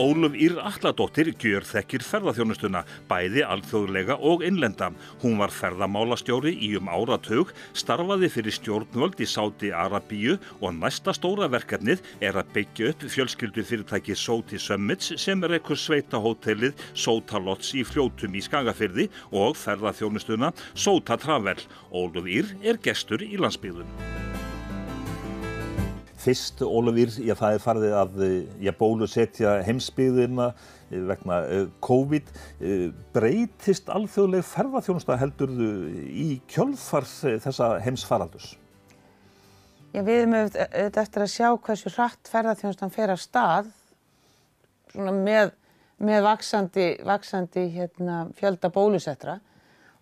Óluf 0.00 0.32
Ír 0.40 0.54
Alladóttir 0.56 1.28
gjör 1.36 1.66
þekkir 1.68 2.00
ferðarþjónustuna, 2.06 2.80
bæði 3.10 3.42
alþjóðlega 3.44 4.14
og 4.24 4.40
innlenda. 4.46 4.88
Hún 5.20 5.36
var 5.36 5.52
ferðamálastjóri 5.52 6.54
í 6.64 6.70
um 6.78 6.88
áratug, 6.88 7.52
starfaði 7.76 8.30
fyrir 8.32 8.56
stjórnvöld 8.56 9.20
í 9.20 9.28
Sáti 9.28 9.68
Arabíu 9.68 10.38
og 10.62 10.78
næsta 10.78 11.12
stóra 11.12 11.50
verkefnið 11.52 12.00
er 12.24 12.40
að 12.40 12.56
byggja 12.56 12.88
upp 12.94 13.04
fjölskyldu 13.12 13.68
fyrirtæki 13.68 14.16
Sóti 14.16 14.56
Summits 14.56 15.12
sem 15.20 15.44
er 15.44 15.58
ekkur 15.60 15.76
sveita 15.76 16.24
hótelið 16.24 16.72
Sóta 16.96 17.36
Lotts 17.36 17.76
í 17.76 17.84
fljótum 17.84 18.32
í 18.32 18.46
Skagafyrði 18.48 19.10
og 19.28 19.60
ferðarþjónustuna 19.60 20.54
Sóta 20.72 21.20
Travel. 21.20 21.60
Óluf 21.92 22.32
Ír 22.32 22.56
er 22.64 22.80
gestur 22.80 23.20
í 23.28 23.36
landsbygðun. 23.36 24.31
Fyrst, 26.22 26.62
Ólafur, 26.62 27.10
já 27.18 27.34
það 27.34 27.56
er 27.56 27.62
farið 27.64 27.94
að 27.98 28.20
já, 28.62 28.72
bólusetja 28.78 29.56
heimsbyðina 29.66 30.52
vegna 30.92 31.38
COVID. 31.82 32.32
Breytist 33.14 33.90
alþjóðleg 33.90 34.44
ferðarþjónusta 34.46 35.18
heldurðu 35.18 35.70
í 36.06 36.28
kjölfars 36.52 37.16
þessa 37.42 37.74
heimsfaraldus? 37.82 38.52
Já, 39.92 40.00
við 40.00 40.22
erum 40.22 40.38
auðvitað 40.38 41.02
eftir 41.02 41.24
að 41.26 41.32
sjá 41.34 41.48
hversu 41.66 41.90
hratt 41.92 42.28
ferðarþjónustan 42.32 42.92
fer 42.94 43.10
af 43.12 43.20
stað 43.20 43.72
með, 44.96 45.52
með 46.00 46.22
vaksandi, 46.24 46.86
vaksandi 47.04 47.66
hérna, 47.74 48.22
fjölda 48.38 48.70
bólusettra 48.72 49.40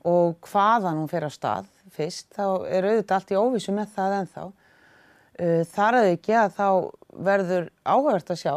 og 0.07 0.39
hvaðan 0.47 1.01
hún 1.01 1.11
fer 1.11 1.27
af 1.27 1.35
stað 1.35 1.67
fyrst. 1.97 2.29
Þá 2.37 2.45
er 2.71 2.87
auðvitað 2.87 3.17
allt 3.17 3.33
í 3.35 3.41
óvísu 3.41 3.75
með 3.75 3.97
það 3.97 4.17
ennþá. 4.21 4.45
Uh, 5.41 5.63
þar 5.73 5.97
að 6.03 6.11
ekki 6.15 6.37
að 6.37 6.55
þá 6.59 6.69
verður 7.31 7.69
áhugavert 7.89 8.33
að 8.35 8.41
sjá 8.43 8.55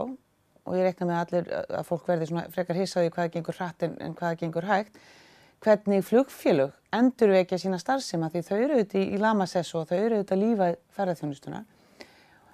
og 0.64 0.78
ég 0.78 0.88
reikna 0.88 1.08
með 1.10 1.20
allir 1.22 1.52
að 1.64 1.86
fólk 1.88 2.08
verður 2.08 2.30
svona 2.30 2.46
frekar 2.52 2.80
hissaði 2.80 3.12
hvaða 3.14 3.32
gengur 3.34 3.58
hratt 3.60 3.86
en, 3.88 3.94
en 4.04 4.16
hvaða 4.20 4.40
gengur 4.42 4.68
hægt 4.68 4.98
hvernig 5.64 6.04
flugfélög 6.04 6.74
endur 6.94 7.34
að 7.40 7.54
sína 7.62 7.80
starfsema 7.80 8.30
því 8.32 8.44
þau 8.48 8.58
eru 8.58 8.78
auðvitað 8.78 9.00
í, 9.00 9.06
í 9.16 9.22
lamasessu 9.22 9.80
og 9.80 9.88
þau 9.90 9.98
eru 9.98 10.20
auðvitað 10.20 10.36
að 10.36 10.44
lífa 10.44 10.68
ferðarþjónustuna 10.98 11.64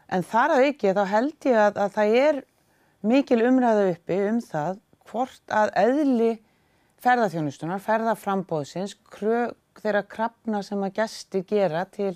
en 0.10 0.26
þar 0.30 0.56
að 0.56 0.66
ekki 0.68 0.94
þá 0.98 1.04
held 1.14 1.50
ég 1.50 1.60
að, 1.64 1.82
að 1.84 1.94
það 1.98 2.16
er 2.22 2.42
mikil 3.10 3.40
umræða 3.50 3.90
uppi 3.94 4.20
um 4.30 4.42
það 4.46 4.80
hvort 5.10 5.54
að 5.54 5.74
eðli 5.80 6.32
ferðarþjónustunar, 7.00 7.82
ferðarframbóðsins 7.82 8.98
þeirra 9.80 10.04
krafna 10.04 10.62
sem 10.66 10.82
að 10.84 10.98
gæsti 11.00 11.46
gera 11.48 11.86
til 11.90 12.14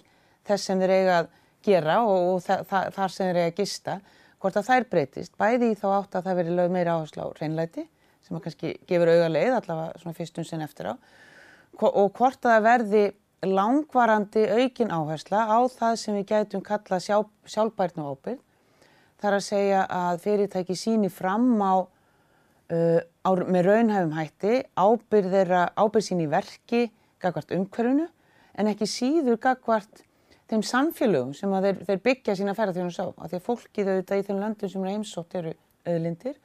þess 0.48 0.67
sem 0.67 0.81
þeir 0.81 0.94
eiga 0.98 1.22
að 1.22 1.31
gera 1.66 1.97
og, 2.03 2.28
og 2.36 2.44
þa 2.45 2.59
þa 2.69 2.83
þar 2.97 3.16
sem 3.16 3.25
þeir 3.25 3.39
eru 3.39 3.50
að 3.50 3.58
gista, 3.59 3.97
hvort 4.44 4.59
að 4.59 4.69
þær 4.69 4.88
breytist, 4.92 5.36
bæði 5.39 5.72
í 5.72 5.80
þá 5.80 5.88
átt 5.97 6.17
að 6.20 6.30
það 6.30 6.39
veri 6.42 6.55
lög 6.59 6.72
meira 6.73 6.95
áherslu 6.97 7.25
á 7.25 7.28
reynlæti 7.39 7.88
sem 8.23 8.38
að 8.38 8.45
kannski 8.45 8.73
gefur 8.88 9.11
auga 9.11 9.30
leið 9.31 9.58
allavega 9.58 10.02
svona 10.02 10.17
fyrstum 10.17 10.47
sinn 10.47 10.64
eftir 10.64 10.92
á 10.92 10.95
og 11.81 12.11
hvort 12.14 12.45
að 12.45 12.53
það 12.53 12.66
verði 12.67 13.03
langvarandi 13.44 14.44
aukin 14.47 14.92
áhersla 14.94 15.44
á 15.50 15.59
það 15.72 15.95
sem 16.00 16.17
við 16.20 16.28
gætum 16.31 16.64
kalla 16.64 17.00
sjá, 17.03 17.17
sjálfbærtnu 17.50 18.05
ábyrg. 18.08 18.39
Það 19.20 19.30
er 19.30 19.38
að 19.38 19.45
segja 19.48 19.81
að 19.92 20.22
fyrirtæki 20.23 20.77
síni 20.77 21.09
fram 21.11 21.50
á, 21.64 21.83
uh, 21.83 23.00
á 23.23 23.30
með 23.44 23.67
raunhæfum 23.67 24.16
hætti 24.17 24.61
ábyrð 24.75 25.36
þeirra 25.36 25.64
ábyrð 25.75 26.08
sín 26.08 26.23
í 26.23 26.30
verki 26.31 26.86
gagvart 27.23 27.53
umhverfunu 27.55 28.08
en 28.59 28.72
ekki 28.72 28.88
síður 28.89 29.39
gagvart 29.42 30.03
þeim 30.52 30.63
samfélögum 30.67 31.33
sem 31.38 31.53
þeir, 31.66 31.83
þeir 31.88 32.02
byggja 32.08 32.36
sína 32.39 32.55
ferðarþjónus 32.58 32.99
á. 32.99 33.08
Af 33.11 33.30
því 33.31 33.39
að 33.39 33.45
fólkið 33.47 33.91
auðvitað 33.91 34.22
í 34.22 34.25
þeim 34.27 34.41
löndum 34.41 34.72
sem 34.72 34.83
eru 34.83 34.95
heimsótt 34.95 35.38
eru 35.39 35.53
auðlindir. 35.88 36.39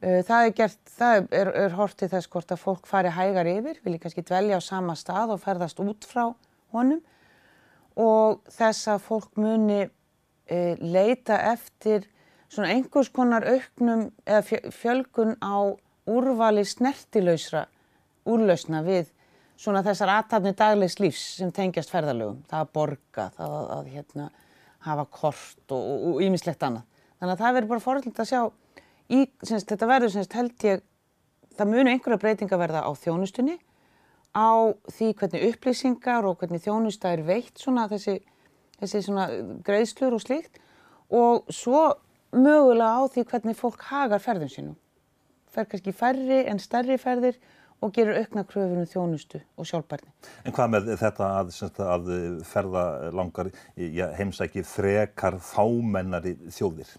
Uh, 0.00 0.20
það 0.26 0.44
er 0.44 0.54
gert, 0.60 0.80
það 0.96 1.16
er, 1.36 1.52
er 1.64 1.76
hortið 1.76 2.14
þess 2.14 2.30
hvort 2.32 2.54
að 2.54 2.62
fólk 2.62 2.86
fari 2.88 3.12
hægar 3.12 3.50
yfir, 3.50 3.80
vilja 3.84 4.04
kannski 4.04 4.24
dvelja 4.24 4.60
á 4.60 4.62
sama 4.64 4.96
stað 4.96 5.34
og 5.34 5.42
ferðast 5.42 5.82
út 5.84 6.06
frá 6.08 6.30
honum 6.72 7.02
og 8.00 8.40
þess 8.54 8.88
að 8.88 9.02
fólk 9.04 9.36
muni 9.36 9.82
uh, 9.84 10.74
leita 10.80 11.36
eftir 11.50 12.06
svona 12.50 12.72
einhvers 12.74 13.10
konar 13.12 13.44
auknum 13.46 14.08
eða 14.24 14.70
fjölgun 14.72 15.36
á 15.44 15.76
úrvali 16.10 16.64
snertilausra 16.66 17.66
úrlausna 18.28 18.82
við 18.86 19.10
svona 19.60 19.82
þessar 19.84 20.12
aðtapni 20.14 20.54
daglegs 20.56 20.96
lífs 21.00 21.24
sem 21.40 21.50
tengjast 21.52 21.92
ferðalögum. 21.92 22.40
Það 22.48 22.62
að 22.64 22.70
borga, 22.76 23.26
það 23.36 23.56
að, 23.58 23.66
að 23.76 23.90
hérna, 23.94 24.28
hafa 24.86 25.06
kort 25.12 25.74
og 25.76 26.22
ímislegt 26.24 26.64
annað. 26.64 26.86
Þannig 27.20 27.34
að 27.34 27.42
það 27.42 27.56
verður 27.56 27.72
bara 27.74 27.84
forðilegt 27.84 28.22
að 28.22 28.30
sjá, 28.30 28.40
í, 29.12 29.18
semst, 29.44 29.68
þetta 29.68 29.88
verður 29.90 30.14
semst, 30.14 30.36
held 30.38 30.64
ég, 30.64 30.84
það 31.58 31.72
munu 31.74 31.92
einhverja 31.92 32.22
breytinga 32.22 32.60
verða 32.60 32.84
á 32.88 32.90
þjónustunni, 32.96 33.58
á 34.32 34.72
því 34.88 35.10
hvernig 35.20 35.46
upplýsingar 35.50 36.28
og 36.28 36.38
hvernig 36.40 36.62
þjónusta 36.64 37.12
er 37.12 37.24
veitt 37.26 37.60
svona 37.60 37.88
þessi, 37.90 38.20
þessi 38.80 39.02
svona 39.04 39.26
greiðslur 39.66 40.16
og 40.16 40.22
slíkt 40.22 40.60
og 41.10 41.50
svo 41.52 41.88
mögulega 42.30 43.02
á 43.02 43.10
því 43.10 43.26
hvernig 43.32 43.58
fólk 43.58 43.82
hagar 43.90 44.22
ferðum 44.22 44.52
sínum. 44.52 44.76
Fer 45.50 45.66
kannski 45.66 45.92
færri 45.92 46.44
en 46.46 46.62
stærri 46.62 46.96
ferðir 47.02 47.40
og 47.80 47.92
gerur 47.96 48.18
aukna 48.20 48.44
kröfunum 48.48 48.88
þjónustu 48.88 49.40
og 49.56 49.68
sjálfbærni. 49.68 50.10
En 50.44 50.54
hvað 50.56 50.72
með 50.74 50.90
þetta 51.00 51.28
að, 51.40 51.52
að 51.84 52.10
ferða 52.48 52.84
langar 53.16 53.52
ja, 53.76 54.10
heimsæki 54.18 54.64
frekar 54.68 55.38
fámennari 55.44 56.36
þjóðir? 56.52 56.90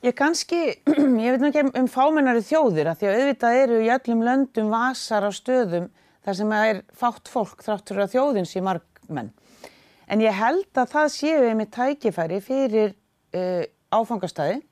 Ég 0.00 0.16
kannski, 0.16 0.60
ég 1.26 1.36
veit 1.36 1.48
ekki 1.50 1.66
um 1.76 1.90
fámennari 1.92 2.40
þjóðir 2.44 2.88
að 2.88 3.02
því 3.02 3.10
að 3.10 3.18
auðvitað 3.18 3.58
eru 3.64 3.82
í 3.84 3.90
öllum 3.96 4.24
löndum 4.24 4.72
vasar 4.72 5.28
á 5.28 5.30
stöðum 5.36 5.90
þar 6.24 6.38
sem 6.38 6.54
er 6.56 6.80
fátt 6.96 7.28
fólk 7.32 7.60
þráttur 7.66 8.00
að 8.04 8.14
þjóðin 8.14 8.48
sé 8.48 8.64
margmenn. 8.64 9.28
En 10.10 10.24
ég 10.24 10.34
held 10.34 10.80
að 10.80 10.96
það 10.96 11.12
séu 11.14 11.44
einmitt 11.50 11.72
tækifæri 11.76 12.40
fyrir 12.42 12.96
uh, 13.36 13.62
áfangastæði 13.92 14.62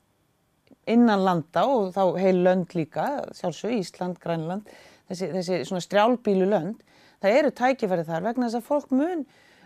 innan 0.89 1.23
landa 1.25 1.65
og 1.69 1.91
þá 1.95 2.03
heil 2.19 2.43
lönd 2.45 2.75
líka, 2.77 3.07
sjálfsög 3.37 3.75
Ísland, 3.77 4.19
Grænland, 4.23 4.69
þessi, 5.09 5.29
þessi 5.35 5.59
svona 5.67 5.83
strjálbílu 5.85 6.49
lönd, 6.49 6.81
það 7.23 7.37
eru 7.39 7.53
tækifæri 7.59 8.05
þar 8.07 8.27
vegna 8.29 8.49
þess 8.49 8.59
að 8.59 8.67
fólk 8.69 8.93
mun 8.95 9.25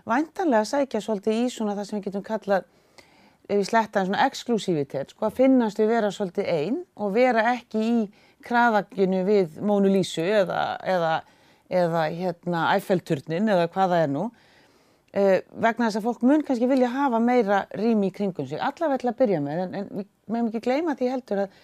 væntanlega 0.09 0.67
sækja 0.67 1.01
svolítið 1.03 1.41
í 1.41 1.49
svona 1.53 1.75
það 1.77 1.89
sem 1.89 1.99
við 1.99 2.07
getum 2.09 2.25
kallað, 2.27 2.65
ef 3.47 3.59
við 3.59 3.67
slettaðum 3.69 4.09
svona 4.11 4.27
exklusívitet, 4.27 5.13
sko 5.13 5.27
að 5.27 5.37
finnast 5.39 5.79
við 5.79 5.91
vera 5.93 6.11
svolítið 6.15 6.49
einn 6.53 6.79
og 6.95 7.13
vera 7.15 7.45
ekki 7.53 7.83
í 7.83 7.97
kraðakinu 8.43 9.23
við 9.27 9.59
Mónu 9.63 9.91
Lísu 9.91 10.23
eða, 10.23 10.63
eða, 10.83 11.13
eða 11.71 12.07
hérna 12.11 12.65
Æffelturnin 12.75 13.51
eða 13.51 13.69
hvað 13.71 13.95
það 13.95 14.05
er 14.05 14.11
nú, 14.11 14.25
vegna 15.13 15.87
þess 15.87 15.99
að 15.99 16.05
fólk 16.07 16.23
mun 16.25 16.41
kannski 16.45 16.67
vilja 16.69 16.89
hafa 16.89 17.19
meira 17.21 17.63
rými 17.77 18.09
í 18.09 18.13
kringum 18.15 18.47
sig, 18.49 18.57
allavega 18.57 19.03
til 19.03 19.11
að 19.11 19.19
byrja 19.19 19.41
með, 19.45 19.59
en, 19.61 19.75
en 19.77 19.89
við 19.99 20.07
meðum 20.25 20.47
ekki 20.49 20.63
gleyma 20.65 20.95
því 20.97 21.09
heldur 21.11 21.43
að 21.43 21.57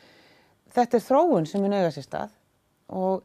þetta 0.76 1.00
er 1.00 1.06
þróun 1.08 1.48
sem 1.50 1.64
mun 1.64 1.74
auðvitað 1.74 1.96
sér 1.96 2.06
stað 2.06 2.36
og 3.00 3.24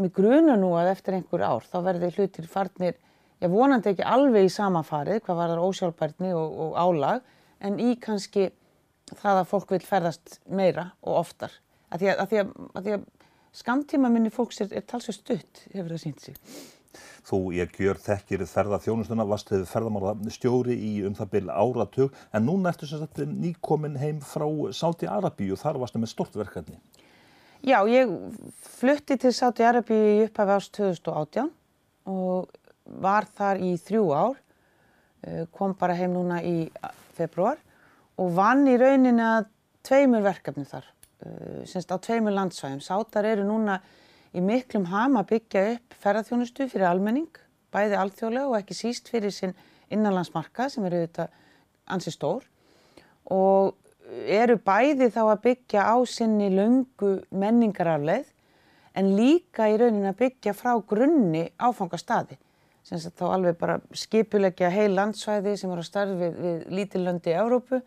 mér 0.00 0.12
gruna 0.16 0.54
nú 0.60 0.70
að 0.76 0.92
eftir 0.94 1.16
einhver 1.16 1.44
ár 1.44 1.66
þá 1.68 1.76
verður 1.84 2.16
hlutir 2.16 2.48
farnir, 2.48 2.96
ég 3.44 3.52
vonandi 3.52 3.92
ekki 3.92 4.06
alveg 4.08 4.48
í 4.48 4.52
samafarið 4.52 5.20
hvað 5.26 5.40
var 5.42 5.52
þar 5.52 5.64
ósjálfbærni 5.66 6.32
og, 6.36 6.56
og 6.66 6.80
álag, 6.80 7.28
en 7.60 7.76
í 7.80 7.94
kannski 8.00 8.48
það 9.12 9.42
að 9.42 9.50
fólk 9.52 9.76
vil 9.76 9.82
ferðast 9.84 10.38
meira 10.48 10.90
og 11.04 11.20
oftar. 11.20 11.52
Að 11.92 12.02
því 12.02 12.10
að, 12.12 12.24
að, 12.24 12.32
að, 12.80 12.88
að 12.96 13.04
skamtíma 13.56 14.10
minni 14.12 14.32
fólks 14.32 14.64
er, 14.64 14.72
er 14.72 14.84
talsveit 14.88 15.20
stutt, 15.20 15.62
hefur 15.72 15.94
það 15.94 16.02
sínt 16.02 16.24
sig. 16.24 16.40
Þú 17.26 17.40
ég 17.56 17.72
gjör 17.74 17.98
þekkir 17.98 18.44
ferðarþjónustuna, 18.46 19.26
varst 19.26 19.50
hefur 19.50 19.66
ferðarmála 19.70 20.14
stjóri 20.34 20.76
í 20.78 20.92
um 21.08 21.16
það 21.18 21.32
byrja 21.32 21.56
áratug 21.58 22.20
en 22.32 22.46
núna 22.46 22.70
ertu 22.70 22.86
sagt 22.90 23.18
nýkomin 23.18 23.98
heim 23.98 24.20
frá 24.22 24.46
Sáti 24.76 25.08
Arabíu 25.10 25.56
og 25.56 25.62
þar 25.62 25.80
varstu 25.82 26.02
með 26.02 26.12
stort 26.12 26.38
verkefni. 26.38 26.78
Já, 27.66 27.80
ég 27.90 28.12
flutti 28.78 29.16
til 29.18 29.32
Sáti 29.34 29.66
Arabíu 29.66 29.98
í 30.12 30.24
upphafi 30.28 30.54
ást 30.54 30.74
2018 30.78 31.50
og 32.06 32.52
var 33.02 33.26
þar 33.34 33.62
í 33.64 33.72
þrjú 33.82 34.04
ár, 34.14 34.36
eh, 35.26 35.44
kom 35.50 35.74
bara 35.74 35.96
heim 35.98 36.14
núna 36.14 36.38
í 36.44 36.70
februar 37.16 37.58
og 38.18 38.32
vann 38.36 38.66
í 38.68 38.76
rauninni 38.78 39.22
að 39.22 39.48
tveimur 39.86 40.22
verkefni 40.22 40.66
þar, 40.66 40.84
eh, 41.22 41.64
semst 41.66 41.90
á 41.90 41.96
tveimur 41.98 42.32
landsvæðum. 42.32 42.82
Sátar 42.82 43.24
eru 43.24 43.44
núna 43.44 43.80
í 44.34 44.42
miklum 44.44 44.88
ham 44.90 45.18
að 45.20 45.32
byggja 45.34 45.64
upp 45.74 45.96
ferðarþjónustu 46.02 46.68
fyrir 46.72 46.88
almenning, 46.90 47.30
bæði 47.74 47.98
alþjóðlega 48.00 48.50
og 48.50 48.58
ekki 48.60 48.76
síst 48.78 49.10
fyrir 49.12 49.34
sinn 49.34 49.56
innanlandsmarka 49.92 50.70
sem 50.72 50.86
eru 50.88 51.02
auðvitað 51.02 51.34
ansi 51.94 52.12
stór. 52.14 52.46
Og 53.30 53.74
eru 54.26 54.56
bæði 54.62 55.10
þá 55.14 55.22
að 55.26 55.44
byggja 55.46 55.86
á 55.86 55.96
sinni 56.08 56.48
lungu 56.54 57.18
menningarafleið 57.30 58.32
en 58.96 59.12
líka 59.18 59.68
í 59.68 59.78
raunin 59.80 60.08
að 60.08 60.20
byggja 60.22 60.54
frá 60.56 60.74
grunni 60.88 61.46
áfangastadi 61.58 62.38
sem 62.86 63.00
þá 63.02 63.24
alveg 63.34 63.56
bara 63.58 63.80
skipulegja 63.98 64.70
heil 64.70 64.92
landsvæði 64.94 65.56
sem 65.58 65.72
eru 65.74 65.82
að 65.82 65.88
starfi 65.88 66.18
við, 66.20 66.36
við 66.44 66.60
lítillöndi 66.78 67.32
í 67.32 67.38
Európu, 67.40 67.80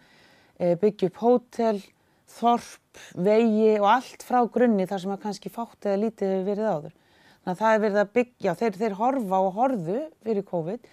eh, 0.60 0.76
byggja 0.82 1.08
upp 1.08 1.22
hótel, 1.24 1.80
þorp, 2.30 3.04
vegi 3.16 3.76
og 3.80 3.88
allt 3.90 4.26
frá 4.26 4.40
grunni 4.52 4.88
þar 4.90 5.04
sem 5.04 5.14
að 5.14 5.22
kannski 5.26 5.52
fátt 5.54 5.88
eða 5.88 6.02
lítið 6.04 6.34
hefur 6.34 6.50
verið 6.50 6.70
áður. 6.70 6.96
Þannig 7.40 7.54
að 7.54 7.62
það 7.62 7.76
er 7.76 7.84
verið 7.86 8.02
að 8.02 8.12
byggja, 8.18 8.56
þeir, 8.60 8.80
þeir 8.81 8.98
horfa 9.00 9.40
og 9.46 9.56
horðu 9.56 10.00
fyrir 10.26 10.46
COVID 10.50 10.90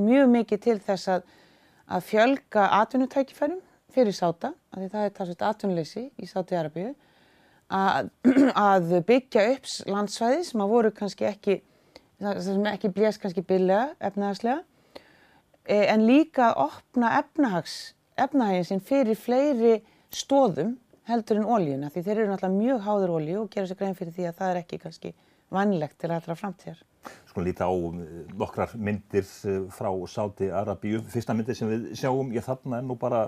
mjög 0.00 0.32
mikið 0.32 0.62
til 0.64 0.78
þess 0.82 1.10
að, 1.12 1.26
að 1.92 2.06
fjölga 2.08 2.66
atvinnutækifærum 2.80 3.60
fyrir 3.92 4.16
sáta, 4.16 4.52
af 4.72 4.80
því 4.80 4.90
það 4.94 5.06
er 5.06 5.14
talsveit 5.16 5.46
atvinnuleysi 5.46 6.04
í 6.16 6.28
Sáti 6.28 6.56
Arabíu, 6.56 6.94
að, 7.72 8.10
að 8.68 8.94
byggja 9.08 9.46
upp 9.52 9.70
landsvæði 9.92 10.44
sem 10.48 10.64
að 10.64 10.72
voru 10.72 10.92
kannski 10.96 11.28
ekki, 11.28 11.58
sem 12.40 12.68
ekki 12.72 12.92
blés 12.94 13.20
kannski 13.20 13.44
billega 13.44 13.92
efnahagslega, 14.00 14.62
e, 15.66 15.78
en 15.92 16.06
líka 16.08 16.50
að 16.50 16.64
opna 16.70 17.16
efnahags, 17.20 17.76
efnahagin 18.16 18.68
sinn 18.68 18.84
fyrir 18.84 19.18
fleiri 19.18 19.76
stóðum 20.18 20.76
heldur 21.08 21.40
en 21.40 21.48
ólíuna 21.48 21.90
því 21.90 22.04
þeir 22.06 22.16
eru 22.16 22.30
náttúrulega 22.30 22.58
mjög 22.58 22.82
háður 22.86 23.14
ólíu 23.16 23.38
og 23.42 23.52
gera 23.52 23.68
sér 23.68 23.78
grein 23.80 23.96
fyrir 23.98 24.14
því 24.14 24.28
að 24.28 24.40
það 24.40 24.52
er 24.52 24.60
ekki 24.62 24.80
kannski 24.82 25.14
vannlegt 25.52 25.98
til 26.00 26.10
allra 26.12 26.36
framtíðar. 26.38 26.82
Sko 27.28 27.42
líta 27.44 27.66
á 27.68 27.72
eh, 27.74 28.12
nokkrar 28.38 28.76
myndir 28.78 29.24
eh, 29.24 29.64
frá 29.74 29.90
Sáti 30.08 30.50
Arabíu. 30.52 31.02
Fyrsta 31.12 31.34
myndir 31.36 31.58
sem 31.58 31.70
við 31.70 31.88
sjáum, 31.98 32.30
ég 32.34 32.44
þarna 32.46 32.78
er 32.78 32.86
nú 32.86 32.96
bara, 33.00 33.26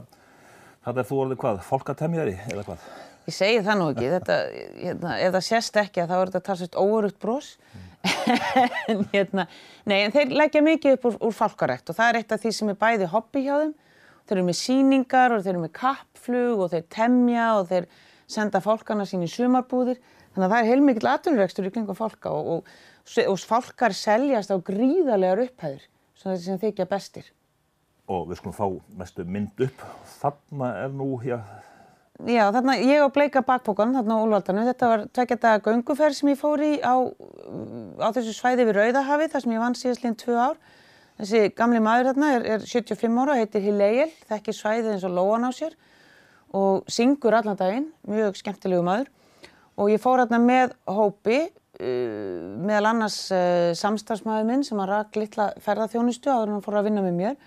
þetta 0.86 1.02
er 1.02 1.10
þú 1.10 1.20
orðið 1.24 1.42
hvað, 1.42 1.60
fólkatemjari 1.68 2.36
eða 2.52 2.66
hvað? 2.68 2.86
Ég 3.24 3.32
segi 3.32 3.60
það 3.64 3.78
nú 3.80 3.88
ekki, 3.94 4.08
þetta, 4.12 4.38
hérna, 4.82 5.14
ef 5.24 5.34
það 5.34 5.44
sést 5.46 5.78
ekki 5.80 6.04
þá 6.04 6.14
er 6.18 6.30
þetta 6.30 6.44
talsveit 6.48 6.74
óörugt 6.76 7.20
brós. 7.22 7.54
Mm. 7.72 7.90
en, 8.92 9.06
hérna, 9.14 9.46
nei, 9.88 10.02
en 10.02 10.12
þeir 10.12 10.34
leggja 10.36 10.60
mikið 10.64 10.98
upp 10.98 11.08
úr, 11.08 11.16
úr 11.30 11.34
fálkarekt 11.34 11.88
og 11.88 11.96
það 11.96 12.10
er 12.10 12.18
eitt 12.20 12.34
af 12.36 12.42
því 12.42 12.52
sem 12.52 12.72
er 12.72 12.80
bæði 12.80 13.08
hobby 13.14 13.46
hjá 13.46 13.54
þeim. 13.62 13.72
Þeir 14.24 14.38
eru 14.38 14.46
með 14.48 14.58
síningar 14.60 15.34
og 15.34 15.44
þeir 15.44 15.52
eru 15.54 15.62
með 15.66 15.74
kappflug 15.76 16.64
og 16.64 16.72
þeir 16.72 16.84
temja 16.92 17.48
og 17.58 17.68
þeir 17.70 17.88
senda 18.34 18.60
fólkana 18.64 19.06
sín 19.08 19.24
í 19.26 19.30
sumarbúðir. 19.30 20.00
Þannig 20.34 20.46
að 20.46 20.54
það 20.54 20.60
er 20.60 20.70
heilmikill 20.70 21.10
atvinnuregstur 21.10 21.68
í 21.68 21.72
kringum 21.74 21.98
fólka 21.98 22.32
og, 22.32 22.48
og, 22.56 22.70
og 23.28 23.42
fólkar 23.50 23.94
seljast 23.94 24.50
á 24.50 24.56
gríðarlegar 24.58 25.44
upphæður 25.44 25.84
sem 26.40 26.58
þykja 26.62 26.88
bestir. 26.90 27.28
Og 28.08 28.26
við 28.28 28.40
skulum 28.40 28.56
fá 28.56 28.66
mestu 28.98 29.24
mynd 29.28 29.60
upp. 29.64 29.84
Þarna 30.20 30.72
er 30.84 30.96
nú, 30.96 31.12
já... 31.24 31.38
Já, 32.22 32.44
þarna, 32.54 32.76
ég 32.78 33.02
og 33.02 33.10
Bleika 33.10 33.40
bakbókan, 33.42 33.90
þarna 33.96 34.16
á 34.16 34.22
Úlvaldarnu, 34.22 34.64
þetta 34.68 34.88
var 34.90 35.00
tveggjata 35.16 35.54
gönguferð 35.64 36.14
sem 36.14 36.28
ég 36.30 36.38
fór 36.38 36.62
í 36.62 36.76
á, 36.78 36.94
á 37.98 38.08
þessu 38.14 38.36
svæði 38.36 38.68
við 38.68 38.76
Rauðahafi, 38.78 39.26
þar 39.32 39.42
sem 39.42 39.54
ég 39.56 39.62
vann 39.64 39.74
síðastlinn 39.78 40.14
tvö 40.20 40.36
ár. 40.38 40.60
Þessi 41.18 41.50
gamli 41.54 41.80
maður 41.82 42.10
þarna 42.10 42.30
er, 42.34 42.46
er 42.56 42.64
75 42.66 43.18
ára, 43.22 43.36
heitir 43.38 43.62
Hileil, 43.62 44.08
þekkir 44.28 44.56
svæðið 44.58 44.94
eins 44.94 45.04
og 45.06 45.14
lóan 45.14 45.46
á 45.46 45.50
sér 45.54 45.76
og 46.54 46.88
syngur 46.90 47.34
allan 47.38 47.58
daginn, 47.58 47.90
mjög 48.06 48.38
skemmtilegu 48.38 48.82
maður. 48.86 49.10
Og 49.78 49.90
ég 49.90 50.02
fór 50.02 50.22
hérna 50.22 50.38
með 50.42 50.74
hópi 50.86 51.38
uh, 51.46 52.42
meðal 52.62 52.90
annars 52.92 53.18
uh, 53.34 53.70
samstagsmaður 53.78 54.50
minn 54.50 54.66
sem 54.66 54.82
að 54.82 54.90
rak 54.92 55.18
litla 55.18 55.48
ferðarþjónustu 55.62 56.30
áður 56.30 56.50
en 56.50 56.56
hann 56.58 56.66
fór 56.66 56.80
að 56.80 56.90
vinna 56.90 57.06
með 57.06 57.18
mér. 57.22 57.40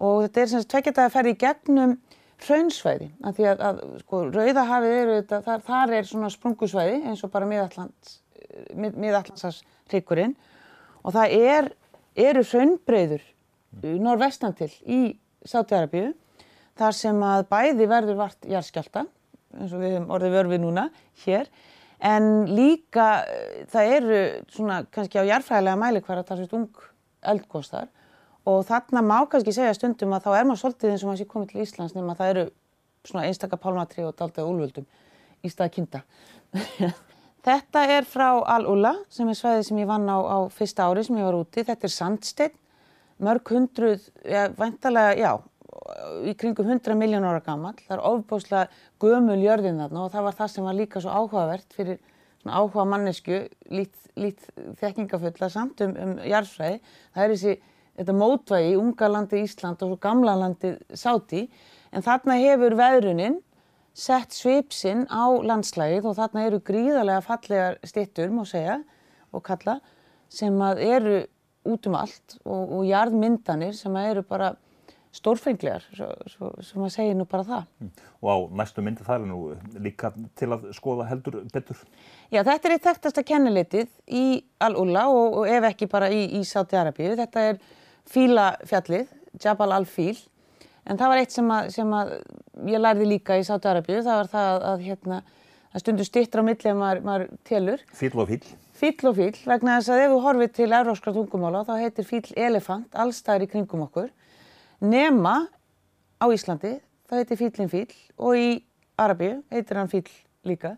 Og 0.00 0.24
þetta 0.24 0.42
er 0.42 0.50
sem 0.50 0.64
sagt 0.64 0.72
tvekjart 0.74 1.02
að 1.04 1.14
ferði 1.14 1.34
í 1.34 1.40
gegnum 1.44 1.98
hraunsvæði 2.40 3.10
af 3.26 3.36
því 3.36 3.46
að, 3.50 3.62
að 3.68 3.80
sko 4.00 4.22
Rauðahafið 4.30 4.96
eru 4.96 5.16
þetta, 5.18 5.40
þar, 5.44 5.64
þar 5.66 5.94
er 5.98 6.08
svona 6.08 6.30
sprungusvæði 6.32 7.00
eins 7.10 7.24
og 7.26 7.32
bara 7.34 7.48
miðallands 7.50 8.20
mið, 8.74 8.96
miðallansas 9.00 9.60
hrikkurinn 9.90 10.34
og 11.04 11.14
það 11.16 11.34
er, 11.36 11.70
eru 12.18 12.44
hraunbreyður 12.46 13.22
norrvestan 14.02 14.56
til 14.58 14.70
í 14.84 15.00
Sátiarabíu 15.46 16.10
þar 16.78 16.96
sem 16.96 17.22
að 17.24 17.46
bæði 17.50 17.86
verður 17.88 18.18
vart 18.18 18.48
járskjálta 18.48 19.06
eins 19.56 19.74
og 19.74 19.82
við 19.82 19.94
hefum 19.96 20.10
orðið 20.14 20.36
vörfið 20.36 20.62
núna 20.64 20.86
hér 21.24 21.50
en 22.10 22.28
líka 22.48 23.08
eh, 23.28 23.64
það 23.70 23.94
eru 23.96 24.20
svona 24.52 24.82
kannski 24.92 25.20
á 25.20 25.28
jarfræðilega 25.28 25.80
mæli 25.80 26.04
hver 26.04 26.20
að 26.20 26.30
það 26.30 26.42
sést 26.42 26.56
ung 26.56 26.84
eldgóðstar 27.32 27.90
og 28.48 28.62
þarna 28.68 29.02
má 29.04 29.18
kannski 29.30 29.54
segja 29.54 29.76
stundum 29.76 30.14
að 30.16 30.26
þá 30.26 30.30
er 30.38 30.48
maður 30.48 30.62
svolítið 30.62 30.94
eins 30.94 31.04
og 31.04 31.10
maður 31.10 31.22
sé 31.22 31.28
komið 31.34 31.52
til 31.52 31.62
Íslands 31.66 31.96
nema 31.96 32.16
það 32.18 32.32
eru 32.34 32.46
svona 33.06 33.26
einstakar 33.28 33.60
pálmatri 33.60 34.04
og 34.06 34.16
daldið 34.16 34.48
úlvöldum 34.48 34.88
í 35.44 35.52
staða 35.52 35.72
kynnta. 35.76 36.02
Þetta 37.40 37.86
er 37.88 38.04
frá 38.04 38.28
Al-Ula 38.52 38.92
sem 39.08 39.28
er 39.32 39.38
svæðið 39.38 39.62
sem 39.70 39.78
ég 39.80 39.88
vann 39.88 40.08
á, 40.12 40.18
á 40.20 40.38
fyrsta 40.52 40.90
ári 40.90 41.04
sem 41.06 41.16
ég 41.16 41.24
var 41.24 41.38
úti. 41.38 41.64
Þetta 41.64 41.88
er 41.88 41.94
sandsteinn, 41.94 42.58
mörg 43.24 43.52
hundruð, 43.54 44.10
ja, 44.28 44.48
væntalega, 44.58 45.14
já, 45.16 45.32
í 46.28 46.34
kringum 46.36 46.68
100 46.68 46.98
miljón 47.00 47.24
ára 47.24 47.40
gammal. 47.44 47.74
Það 47.86 47.96
er 47.96 48.04
ofbúslega 48.10 48.84
gömul 49.00 49.40
jörðin 49.40 49.80
þarna 49.80 50.04
og 50.04 50.12
það 50.12 50.28
var 50.28 50.38
það 50.42 50.52
sem 50.52 50.68
var 50.68 50.78
líka 50.82 51.00
svo 51.00 51.16
áhugavert 51.16 51.76
fyrir 51.76 52.00
áhuga 52.44 52.86
mannesku, 52.88 53.42
lít, 53.72 53.96
lít 54.20 54.46
þekkingafulla 54.80 55.50
samt 55.52 55.80
um, 55.84 55.96
um 55.96 56.16
jarðsvæði. 56.24 56.80
Það 57.14 57.24
er 57.24 57.34
þessi, 57.34 57.54
þetta 58.00 58.16
mótvægi, 58.20 58.74
unga 58.80 59.12
landi 59.12 59.44
Ísland 59.44 59.84
og 59.84 59.94
svo 59.94 60.00
gamla 60.00 60.36
landi 60.40 60.74
Sáti, 60.92 61.46
en 61.92 62.04
þarna 62.04 62.36
hefur 62.40 62.76
veðrunin 62.76 63.40
sett 63.96 64.34
svipsinn 64.34 65.06
á 65.10 65.26
landslægið 65.44 66.08
og 66.08 66.16
þarna 66.18 66.46
eru 66.46 66.62
gríðarlega 66.64 67.24
fallegar 67.26 67.78
stittur, 67.86 68.32
má 68.32 68.44
segja, 68.48 68.80
og 69.34 69.44
kalla, 69.46 69.80
sem 70.30 70.56
að 70.62 70.82
eru 70.86 71.20
út 71.68 71.86
um 71.90 71.96
allt 71.98 72.38
og, 72.44 72.76
og 72.78 72.82
jarðmyndanir 72.88 73.74
sem 73.76 73.96
að 73.98 74.12
eru 74.14 74.26
bara 74.26 74.54
stórfenglegar, 75.14 75.82
sem 75.90 76.84
að 76.84 76.92
segja 76.94 77.16
nú 77.18 77.26
bara 77.28 77.46
það. 77.46 77.64
Mm. 77.82 77.90
Og 78.22 78.30
á 78.30 78.36
næstu 78.60 78.84
myndi 78.86 79.06
það 79.06 79.16
er 79.16 79.30
nú 79.32 79.38
líka 79.82 80.12
til 80.38 80.50
að 80.54 80.68
skoða 80.76 81.08
heldur 81.10 81.40
betur? 81.50 81.80
Já, 82.30 82.44
þetta 82.46 82.68
er 82.68 82.74
eitt 82.76 82.86
þekktasta 82.86 83.24
kennilitið 83.26 83.88
í 84.06 84.24
Al-Ula 84.62 85.08
og, 85.10 85.40
og 85.40 85.50
ef 85.50 85.66
ekki 85.72 85.90
bara 85.90 86.12
í, 86.14 86.22
í 86.38 86.44
Sáti-Arabíu. 86.46 87.16
Þetta 87.18 87.46
er 87.50 87.58
Fílafjallið, 88.10 89.10
Jabal 89.42 89.74
al-Fíl, 89.74 90.14
en 90.86 91.00
það 91.00 91.12
var 91.12 91.22
eitt 91.22 91.34
sem 91.34 91.52
að, 91.54 91.68
sem 91.74 91.92
að 91.96 92.14
ég 92.70 92.82
lærði 92.82 93.10
líka 93.10 93.38
í 93.40 93.44
Sáti-Arabíu, 93.46 94.00
það 94.06 94.18
var 94.22 94.30
það 94.32 94.66
að, 94.70 94.84
hérna, 94.88 95.20
að 95.70 95.84
stundu 95.84 96.06
stittra 96.08 96.44
á 96.44 96.48
milli 96.48 96.72
ef 96.72 96.78
maður, 96.78 97.02
maður 97.06 97.26
telur. 97.48 97.84
Fíl 97.96 98.12
og 98.14 98.30
fíl. 98.30 98.42
Fíl 98.80 99.10
og 99.10 99.16
fíl, 99.18 99.34
vegna 99.44 99.76
þess 99.76 99.92
að 99.92 100.04
ef 100.06 100.14
þú 100.14 100.20
horfið 100.24 100.52
til 100.56 100.70
euróskra 100.72 101.12
tungumála 101.16 101.66
þá 101.68 101.74
heitir 101.82 102.08
fíl 102.08 102.24
elefant 102.32 102.96
allstæðir 102.96 103.44
í 103.44 103.50
kringum 103.52 103.84
okkur 103.84 104.08
nema 104.80 105.34
á 106.16 106.26
Íslandi, 106.32 106.78
það 107.08 107.20
heitir 107.20 107.40
fýllin 107.40 107.72
fýll 107.72 107.98
og 108.16 108.40
í 108.40 108.48
Arabíu 109.00 109.42
heitir 109.52 109.80
hann 109.80 109.92
fýll 109.92 110.08
líka. 110.48 110.76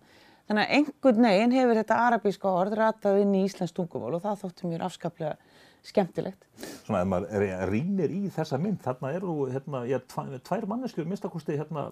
Þannig 0.50 0.67
að 0.67 0.75
einhvern 0.76 1.26
veginn 1.29 1.55
hefur 1.55 1.79
þetta 1.79 1.99
arabíska 2.09 2.50
orð 2.50 2.75
ratað 2.79 3.21
inn 3.23 3.35
í 3.38 3.45
Íslands 3.47 3.75
tungumál 3.76 4.17
og 4.17 4.25
það 4.25 4.41
þóttu 4.43 4.71
mér 4.71 4.83
afskaplega 4.88 5.37
skemmtilegt. 5.87 6.45
Svona 6.87 7.03
ef 7.03 7.11
maður 7.11 7.47
rínir 7.71 8.12
í 8.15 8.25
þessa 8.33 8.59
mynd, 8.62 8.81
þarna 8.85 9.15
eru 9.17 9.37
hérna, 9.51 9.85
já, 9.91 9.99
tvær 10.07 10.69
mannesku 10.71 11.05
minnstakosti 11.07 11.59
hérna 11.59 11.89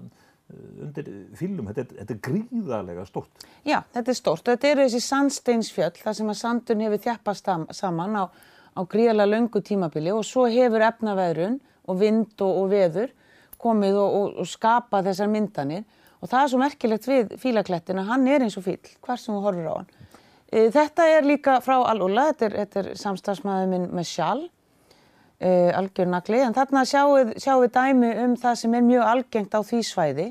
undir 0.80 1.08
fílum, 1.38 1.68
þetta, 1.70 1.96
þetta 2.00 2.14
er 2.14 2.20
gríðarlega 2.26 3.04
stort. 3.08 3.44
Já, 3.66 3.80
þetta 3.94 4.12
er 4.12 4.18
stort 4.18 4.48
þetta 4.48 4.70
eru 4.70 4.86
þessi 4.86 5.02
sandsteinsfjöll 5.04 5.92
þar 6.00 6.16
sem 6.18 6.32
að 6.32 6.40
sandun 6.40 6.84
hefur 6.86 7.02
þjappast 7.04 7.50
saman 7.78 8.18
á, 8.18 8.24
á 8.26 8.80
gríðarlega 8.82 9.30
löngu 9.30 9.62
tímabili 9.66 10.14
og 10.14 10.26
svo 10.26 10.46
hefur 10.50 10.86
efnaveðrun 10.88 11.60
og 11.86 12.00
vind 12.00 12.34
og, 12.42 12.50
og 12.64 12.68
veður 12.72 13.14
komið 13.60 14.00
og, 14.00 14.18
og, 14.20 14.36
og 14.42 14.50
skapa 14.50 15.02
þessar 15.06 15.30
myndanir 15.32 15.86
og 16.20 16.30
það 16.30 16.42
er 16.42 16.52
svo 16.52 16.60
merkilegt 16.60 17.08
við 17.08 17.34
fílaklettin 17.40 18.02
að 18.02 18.12
hann 18.14 18.28
er 18.28 18.44
eins 18.44 18.58
og 18.60 18.66
fíl, 18.66 18.80
hvar 19.04 19.20
sem 19.20 19.34
þú 19.34 19.44
horfur 19.44 19.70
á 19.70 19.74
hann. 19.78 19.92
E, 20.50 20.66
þetta 20.74 21.06
er 21.14 21.26
líka 21.26 21.58
frá 21.62 21.76
Al-Ula, 21.78 22.30
þetta 22.32 22.48
er, 22.48 22.56
þetta 22.64 22.80
er 22.82 22.88
samstagsmaður 22.98 23.70
minn 23.70 23.86
með 23.94 24.08
sjálf, 24.10 24.48
e, 25.38 25.52
algjör 25.78 26.10
nagli, 26.10 26.40
en 26.42 26.56
þarna 26.56 26.82
sjáum 26.90 27.62
við 27.62 27.70
dæmi 27.76 28.10
um 28.24 28.34
það 28.40 28.58
sem 28.64 28.74
er 28.74 28.88
mjög 28.88 29.06
algengt 29.12 29.54
á 29.54 29.60
því 29.62 29.84
svæði. 29.86 30.26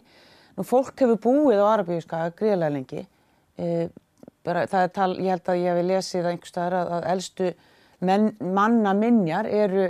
Nú 0.59 0.65
fólk 0.67 0.99
hefur 0.99 1.21
búið 1.23 1.63
á 1.63 1.71
Arabíuska 1.71 2.21
gríðlega 2.35 2.75
lengi, 2.75 3.05
e, 3.55 3.87
bara, 4.43 4.65
er 4.67 4.91
tal, 4.95 5.13
ég 5.17 5.31
held 5.31 5.51
að 5.51 5.63
ég 5.63 5.79
hef 5.79 5.87
lesið 5.87 6.29
einhverstaðar 6.33 6.77
að, 6.81 6.93
að 6.97 7.09
eldstu 7.15 7.51
manna 7.99 8.93
minjar 8.95 9.47
eru 9.47 9.89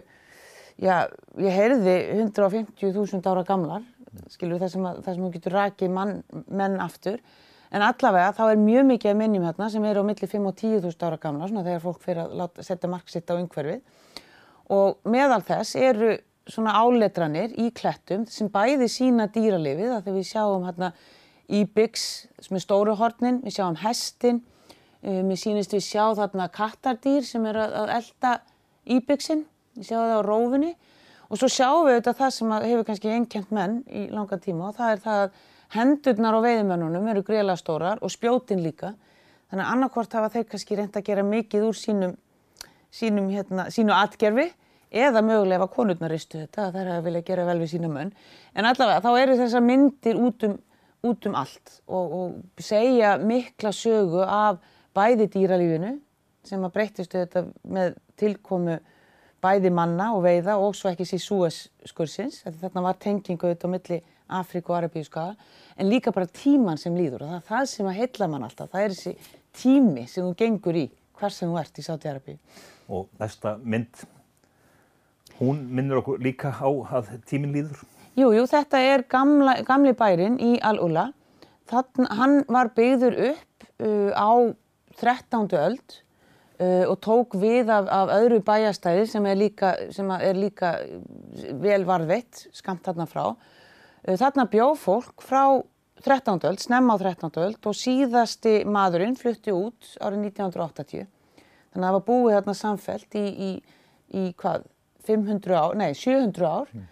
já, 0.81 1.09
ég 1.37 1.53
heyrði 1.53 1.95
150.000 2.23 3.29
ára 3.29 3.43
gamlar, 3.47 3.83
skilur 4.31 4.61
það 4.61 4.73
sem, 4.73 4.87
að, 4.89 5.03
það 5.05 5.15
sem 5.15 5.25
þú 5.25 5.31
getur 5.35 5.55
rakið 5.57 5.93
mann, 5.93 6.15
menn 6.47 6.79
aftur, 6.81 7.19
en 7.69 7.85
allavega 7.85 8.31
þá 8.37 8.43
er 8.47 8.61
mjög 8.61 8.87
mikið 8.89 9.11
af 9.11 9.19
minnjum 9.19 9.45
hérna 9.47 9.69
sem 9.73 9.85
eru 9.89 10.03
á 10.03 10.09
milli 10.09 10.29
5 10.31 10.47
og 10.49 10.55
10.000 10.61 11.05
ára 11.07 11.19
gamla, 11.21 11.49
svona 11.49 11.65
þegar 11.67 11.83
fólk 11.83 12.01
fyrir 12.05 12.23
að 12.23 12.33
láta, 12.41 12.65
setja 12.65 12.89
marksitt 12.91 13.29
á 13.29 13.35
umhverfið. 13.35 13.83
Og 14.73 14.99
meðal 15.09 15.41
þess 15.45 15.75
eru 15.79 16.15
svona 16.49 16.73
áletranir 16.81 17.53
í 17.61 17.69
klettum 17.75 18.25
sem 18.29 18.49
bæði 18.49 18.89
sína 18.89 19.29
dýralifið, 19.29 19.93
að 19.93 20.07
þegar 20.07 20.17
við 20.17 20.29
sjáum 20.31 20.65
hérna 20.65 20.93
íbyggs 21.59 22.07
sem 22.45 22.57
er 22.57 22.65
stóruhornin, 22.65 23.43
við 23.45 23.57
sjáum 23.59 23.77
hestin, 23.83 24.41
við 25.01 25.37
sínist 25.39 25.73
við 25.73 25.85
sjá 25.85 26.03
þarna 26.17 26.49
kattardýr 26.53 27.25
sem 27.25 27.45
er 27.49 27.61
að, 27.63 27.77
að 27.83 27.95
elda 27.99 28.33
íbyggsin 28.89 29.45
Ég 29.79 29.87
sjá 29.87 29.95
það 29.95 30.17
á 30.19 30.21
rófunni. 30.25 30.73
Og 31.29 31.39
svo 31.39 31.49
sjáum 31.51 31.85
við 31.85 31.99
auðvitað 31.99 32.17
það 32.19 32.31
sem 32.35 32.53
hefur 32.55 32.85
kannski 32.87 33.13
einkjent 33.13 33.51
menn 33.53 33.75
í 33.85 34.07
langa 34.09 34.39
tíma 34.41 34.69
og 34.71 34.77
það 34.79 34.93
er 34.95 35.03
það 35.03 35.19
að 35.23 35.35
hendurnar 35.75 36.37
á 36.37 36.45
veiðimönnunum 36.45 37.11
eru 37.11 37.25
greiðlega 37.25 37.59
stórar 37.61 38.01
og 38.01 38.13
spjótin 38.13 38.63
líka. 38.63 38.93
Þannig 39.49 39.65
að 39.65 39.73
annarkort 39.73 40.15
hafa 40.17 40.31
þeir 40.33 40.47
kannski 40.49 40.77
reynd 40.77 40.97
að 40.97 41.07
gera 41.09 41.25
mikið 41.25 41.67
úr 41.69 41.77
sínum, 41.77 42.15
sínum 42.93 43.29
hérna, 43.33 43.67
sínu 43.73 43.93
atgerfi 43.95 44.49
eða 44.89 45.21
mögulega 45.25 45.59
ef 45.59 45.67
að 45.67 45.75
konurnar 45.75 46.13
ristu 46.13 46.39
þetta, 46.39 46.71
það 46.73 46.81
er 46.81 46.91
að 46.95 47.05
vilja 47.05 47.25
gera 47.27 47.45
vel 47.45 47.59
við 47.61 47.71
sína 47.75 47.89
mönn. 47.93 48.11
En 48.57 48.65
allavega 48.65 49.03
þá 49.05 49.21
eru 49.21 49.37
þessar 49.37 49.65
myndir 49.65 50.21
út 50.21 50.45
um, 50.47 50.55
út 51.05 51.25
um 51.29 51.35
allt 51.39 51.79
og, 51.87 52.13
og 52.19 52.61
segja 52.63 53.15
mikla 53.21 53.71
sögu 53.75 54.23
af 54.25 54.59
bæði 54.97 55.29
dýralífinu 55.35 55.95
sem 56.47 56.63
að 56.65 56.73
breytistu 56.75 57.21
þetta 57.21 57.45
með 57.69 57.99
tilkomu 58.19 58.79
bæði 59.43 59.71
manna 59.71 60.09
og 60.17 60.25
veiða 60.25 60.57
og 60.59 60.73
svo 60.75 60.91
ekki 60.91 61.07
sér 61.07 61.21
súeskursins. 61.23 62.41
Þarna 62.43 62.83
var 62.89 62.97
tengingu 62.99 63.47
auðvitað 63.47 63.69
á 63.69 63.73
milli 63.75 63.99
Afríku 64.29 64.73
og 64.73 64.79
Arabíu 64.83 65.03
skaga 65.07 65.35
en 65.79 65.89
líka 65.89 66.13
bara 66.15 66.27
tíman 66.27 66.77
sem 66.77 66.95
líður 66.95 67.25
og 67.25 67.29
það 67.29 67.37
er 67.39 67.45
það 67.49 67.67
sem 67.73 67.89
að 67.89 67.99
heilla 67.99 68.29
mann 68.29 68.47
alltaf. 68.47 68.71
Það 68.71 68.85
er 68.85 68.95
þessi 68.95 69.37
tími 69.59 70.07
sem 70.07 70.25
þú 70.25 70.33
gengur 70.39 70.79
í 70.79 70.87
hvers 71.19 71.39
sem 71.41 71.51
þú 71.51 71.59
ert 71.61 71.79
í 71.79 71.85
Sáti 71.85 72.09
Arabíu. 72.11 72.37
Og 72.89 73.07
næsta 73.19 73.55
mynd, 73.63 74.03
hún 75.39 75.63
minnir 75.69 76.01
okkur 76.01 76.21
líka 76.23 76.51
á 76.55 76.69
að 76.69 77.15
tímin 77.29 77.55
líður? 77.55 77.83
Jú, 78.19 78.31
jú, 78.35 78.43
þetta 78.49 78.81
er 78.83 79.05
gamla, 79.07 79.59
gamli 79.67 79.93
bærin 79.95 80.39
í 80.41 80.57
Al-Ula. 80.65 81.09
Hann 81.71 82.41
var 82.49 82.71
byggður 82.75 83.15
upp 83.29 83.67
uh, 83.85 84.11
á 84.11 84.31
13. 84.99 85.45
öld 85.55 85.99
uh, 86.59 86.89
og 86.89 86.97
tók 87.05 87.37
við 87.39 87.69
af, 87.71 87.87
af 87.87 88.11
öðru 88.17 88.41
bæjastæði 88.43 89.05
sem 89.11 89.29
er 89.29 89.39
líka, 89.39 89.75
sem 89.95 90.09
er 90.17 90.35
líka 90.35 90.73
vel 91.61 91.85
varðveitt, 91.87 92.47
skamt 92.57 92.83
þarna 92.87 93.07
frá. 93.09 93.29
Uh, 94.05 94.15
þarna 94.19 94.47
bjóð 94.51 94.75
fólk 94.79 95.25
frá 95.25 95.43
13. 96.03 96.39
öld, 96.47 96.61
snemma 96.63 96.95
á 96.95 96.97
13. 97.01 97.31
öld 97.43 97.65
og 97.67 97.75
síðasti 97.75 98.61
maðurinn 98.67 99.17
flutti 99.19 99.51
út 99.51 99.95
árið 99.99 100.29
1980. 100.29 101.09
Þannig 101.69 101.83
að 101.83 101.89
það 101.89 101.97
var 101.97 102.05
búið 102.07 102.37
þarna 102.37 102.55
samfelt 102.55 103.17
í, 103.19 103.25
í, 103.27 103.49
í 104.15 104.23
hvað, 104.39 104.63
500 105.09 105.57
ár, 105.57 105.75
nei 105.79 105.91
700 105.97 106.47
ár 106.47 106.71
mm. 106.71 106.87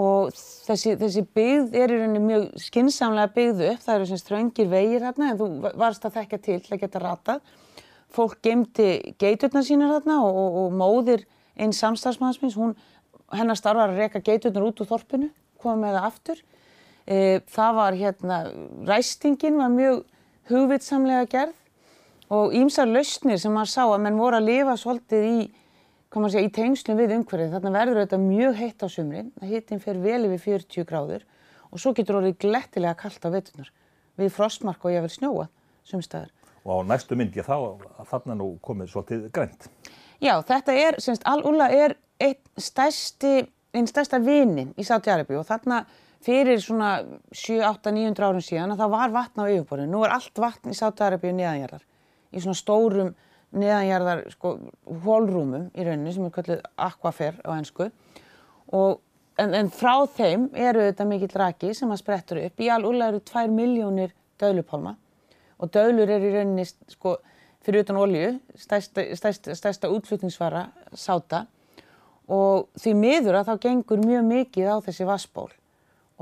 og 0.00 0.32
þessi, 0.36 0.94
þessi 1.00 1.24
byggð 1.36 1.76
er 1.80 1.92
í 1.92 1.98
rauninni 1.98 2.22
mjög 2.24 2.46
skinsamlega 2.62 3.34
byggðu 3.34 3.68
upp, 3.72 3.84
það 3.84 3.98
eru 3.98 4.08
sem 4.10 4.22
ströngir 4.22 4.70
vegir 4.70 5.06
hérna 5.08 5.30
en 5.32 5.40
þú 5.40 5.50
varst 5.80 6.06
að 6.06 6.18
þekka 6.20 6.40
til 6.46 6.58
til 6.64 6.76
að 6.76 6.82
geta 6.84 7.04
ratað. 7.04 7.54
Fólk 8.14 8.38
gemdi 8.46 8.90
geiturnar 9.18 9.66
sínar 9.66 9.96
hérna 9.96 10.20
og, 10.22 10.38
og, 10.38 10.58
og 10.64 10.76
móðir 10.78 11.24
einn 11.58 11.74
samstagsmannsmins, 11.74 12.58
hún 12.58 12.74
hennar 13.34 13.58
starfar 13.58 13.90
að 13.90 14.02
reyka 14.02 14.22
geiturnar 14.22 14.68
út 14.68 14.82
úr 14.82 14.90
þorpinu, 14.90 15.30
koma 15.64 15.80
með 15.82 15.98
það 15.98 16.08
aftur. 16.10 16.40
E, 17.04 17.18
það 17.52 17.76
var 17.80 17.98
hérna, 18.00 18.38
ræstingin 18.88 19.58
var 19.60 19.74
mjög 19.74 20.00
hugvitsamlega 20.48 21.28
gerð 21.32 21.60
og 22.34 22.54
ímsar 22.56 22.88
lausnir 22.88 23.40
sem 23.40 23.52
maður 23.52 23.72
sá 23.74 23.82
að 23.84 24.00
menn 24.06 24.20
voru 24.20 24.38
að 24.38 24.48
lifa 24.48 24.76
svolítið 24.80 25.26
í, 25.28 25.38
segja, 26.14 26.44
í 26.44 26.52
tengslum 26.54 26.98
við 27.00 27.16
umhverfið. 27.18 27.52
Þarna 27.56 27.74
verður 27.78 28.02
þetta 28.04 28.20
mjög 28.22 28.60
heitt 28.60 28.84
á 28.84 28.88
sumrin, 28.92 29.32
það 29.40 29.52
hittin 29.56 29.82
fer 29.82 30.00
vel 30.04 30.20
yfir 30.28 30.44
40 30.60 30.88
gráður 30.88 31.26
og 31.70 31.82
svo 31.82 31.92
getur 31.96 32.20
orðið 32.20 32.38
glettilega 32.44 32.96
kallt 32.98 33.26
á 33.26 33.28
vetunar 33.34 33.72
við 34.20 34.32
frostmark 34.34 34.84
og 34.86 34.94
ég 34.94 35.04
vil 35.04 35.12
snjóa 35.12 35.48
sumstæðar. 35.88 36.30
Og 36.64 36.80
á 36.80 36.94
næstu 36.94 37.16
mynd 37.18 37.36
ég 37.36 37.44
þá 37.44 37.56
að 37.58 38.06
þarna 38.08 38.38
nú 38.40 38.48
komið 38.64 38.92
svolítið 38.92 39.26
grænt. 39.34 39.68
Já, 40.22 40.38
þetta 40.46 40.76
er, 40.80 40.96
semst, 41.02 41.24
Al-Ula 41.28 41.68
er 41.74 41.96
einn 42.22 42.38
stærsti, 42.60 43.34
einn 43.74 43.88
stærsta 43.90 44.20
vinin 44.22 44.72
í 44.78 44.86
Sáti-Arabi 44.86 45.36
og 45.38 45.46
þarna 45.48 45.82
fyrir 46.24 46.60
svona 46.62 46.96
7, 47.34 47.60
8, 47.66 47.92
900 47.92 48.28
árum 48.28 48.44
síðan 48.44 48.74
að 48.74 48.84
það 48.84 48.94
var 48.94 49.14
vatn 49.14 49.42
á 49.42 49.44
yfirborðinu. 49.50 49.92
Nú 49.92 50.04
er 50.06 50.14
allt 50.14 50.40
vatn 50.40 50.72
í 50.72 50.78
Sáti-Arabi 50.78 51.34
neðanjarðar 51.36 51.84
í 52.34 52.42
svona 52.42 52.58
stórum 52.58 53.10
neðanjarðar 53.54 54.24
sko 54.34 54.54
hólrúmum 55.04 55.68
í 55.74 55.86
rauninni 55.86 56.14
sem 56.14 56.26
er 56.26 56.34
kallið 56.34 56.64
aquafer 56.86 57.36
á 57.46 57.50
ennsku 57.54 57.90
og 58.74 59.02
en, 59.38 59.54
en 59.54 59.70
frá 59.70 60.06
þeim 60.16 60.48
eru 60.54 60.82
þetta 60.88 61.06
mikill 61.08 61.38
raki 61.38 61.74
sem 61.76 61.92
að 61.92 62.02
sprettur 62.02 62.40
upp. 62.42 62.58
Í 62.58 62.70
Al-Ula 62.72 63.12
eru 63.12 63.22
2 63.26 63.46
miljónir 63.52 64.14
döðlupálma 64.40 64.96
og 65.60 65.70
döðlur 65.74 66.10
eru 66.10 66.30
í 66.30 66.34
rauninni 66.34 66.66
sko 66.66 67.18
fyrir 67.64 67.84
utan 67.84 67.98
olju, 68.00 68.34
stærsta, 68.60 69.06
stærsta, 69.16 69.54
stærsta 69.56 69.90
útflutningsvara 69.92 70.66
sáta 70.98 71.44
og 72.32 72.70
því 72.80 72.94
miður 72.96 73.40
að 73.40 73.50
þá 73.50 73.54
gengur 73.66 74.04
mjög 74.04 74.26
mikið 74.28 74.70
á 74.72 74.76
þessi 74.86 75.06
vassból 75.08 75.50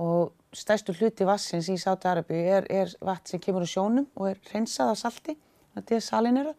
og 0.03 0.33
stærstu 0.57 0.95
hluti 0.97 1.27
vassins 1.29 1.69
í 1.71 1.79
Sáti-Arabi 1.81 2.41
er, 2.57 2.67
er 2.69 2.93
vatn 3.01 3.31
sem 3.31 3.41
kemur 3.41 3.65
úr 3.65 3.71
sjónum 3.71 4.09
og 4.17 4.33
er 4.33 4.41
hreinsað 4.51 4.93
af 4.93 5.01
salti 5.01 5.37
þetta 5.77 5.97
er 5.97 6.05
salinera, 6.05 6.55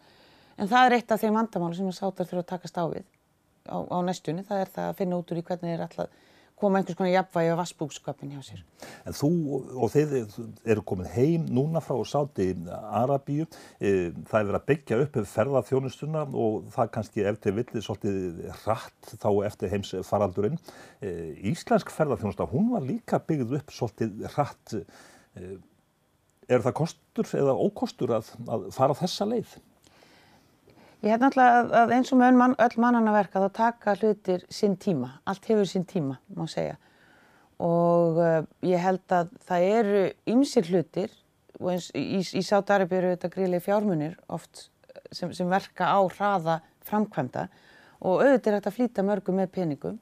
en 0.58 0.70
það 0.70 0.86
er 0.88 0.96
eitt 0.98 1.12
af 1.12 1.22
þeim 1.22 1.38
vandamáli 1.38 1.78
sem 1.78 1.90
að 1.90 2.00
sátar 2.00 2.30
þurfa 2.30 2.44
að 2.44 2.52
takast 2.54 2.80
á 2.80 2.86
við 2.90 3.06
á, 3.70 3.78
á 3.84 3.98
næstunni, 4.06 4.46
það 4.48 4.64
er 4.64 4.72
það 4.74 4.90
að 4.90 5.00
finna 5.02 5.20
út 5.20 5.34
úr 5.34 5.42
í 5.42 5.46
hvernig 5.48 5.74
þeir 5.74 5.86
alltaf 5.88 6.22
koma 6.64 6.80
einhvers 6.80 6.98
konar 6.98 7.12
jafnvægi 7.12 7.52
á 7.52 7.58
vassbúkskapin 7.60 8.32
hjá 8.34 8.42
sér. 8.46 8.62
En 9.08 9.16
þú 9.18 9.32
og 9.84 9.92
þeir 9.92 10.14
eru 10.74 10.84
komin 10.88 11.10
heim 11.12 11.48
núna 11.52 11.82
frá 11.84 11.98
Sáti 12.08 12.50
Arabíu, 12.72 13.48
e, 13.80 14.12
það 14.30 14.38
er 14.40 14.48
verið 14.50 14.60
að 14.60 14.70
byggja 14.72 15.02
upp 15.04 15.20
ferðarþjónustuna 15.34 16.24
og 16.46 16.72
það 16.76 16.94
kannski 16.96 17.28
eftir 17.34 17.58
villið 17.60 17.86
svolítið 17.88 18.40
rætt 18.64 19.12
þá 19.20 19.30
eftir 19.50 19.74
heims 19.74 19.94
faraldurinn. 20.08 20.58
E, 21.04 21.12
Íslensk 21.52 21.92
ferðarþjónusta, 21.92 22.48
hún 22.54 22.72
var 22.76 22.88
líka 22.88 23.20
byggð 23.20 23.60
upp 23.60 23.76
svolítið 23.76 24.26
rætt. 24.38 24.80
E, 25.36 25.54
er 26.52 26.64
það 26.64 26.80
kostur 26.80 27.36
eða 27.40 27.60
ókostur 27.60 28.18
að, 28.20 28.34
að 28.48 28.68
fara 28.76 28.98
þessa 29.04 29.28
leið? 29.30 29.60
Ég 31.04 31.12
hef 31.12 31.20
náttúrulega 31.20 31.82
að 31.82 31.92
eins 31.98 32.14
og 32.16 32.20
með 32.22 32.38
mann, 32.40 32.54
öll 32.64 32.80
mannana 32.80 33.12
verka 33.12 33.42
þá 33.44 33.50
taka 33.58 33.96
hlutir 34.00 34.46
sinn 34.48 34.78
tíma, 34.80 35.10
allt 35.28 35.50
hefur 35.50 35.68
sinn 35.68 35.84
tíma 35.84 36.16
má 36.32 36.46
segja. 36.48 36.78
Og 37.60 38.22
uh, 38.24 38.46
ég 38.64 38.80
held 38.80 39.04
að 39.12 39.34
það 39.44 39.66
eru 39.80 40.06
ymsir 40.32 40.70
hlutir 40.72 41.12
og 41.60 41.74
eins 41.74 41.90
í, 41.92 42.22
í 42.24 42.44
Sátarabíu 42.48 43.02
eru 43.02 43.12
þetta 43.18 43.34
gríðlega 43.36 43.66
fjármunir 43.68 44.16
oft 44.32 44.70
sem, 45.12 45.36
sem 45.36 45.52
verka 45.52 45.92
á 45.92 46.00
hraða 46.08 46.62
framkvæmda. 46.88 47.50
Og 48.00 48.24
auðvitað 48.24 48.54
er 48.54 48.60
þetta 48.62 48.72
að 48.72 48.80
flýta 48.80 49.08
mörgum 49.12 49.44
með 49.44 49.54
peningum 49.60 50.02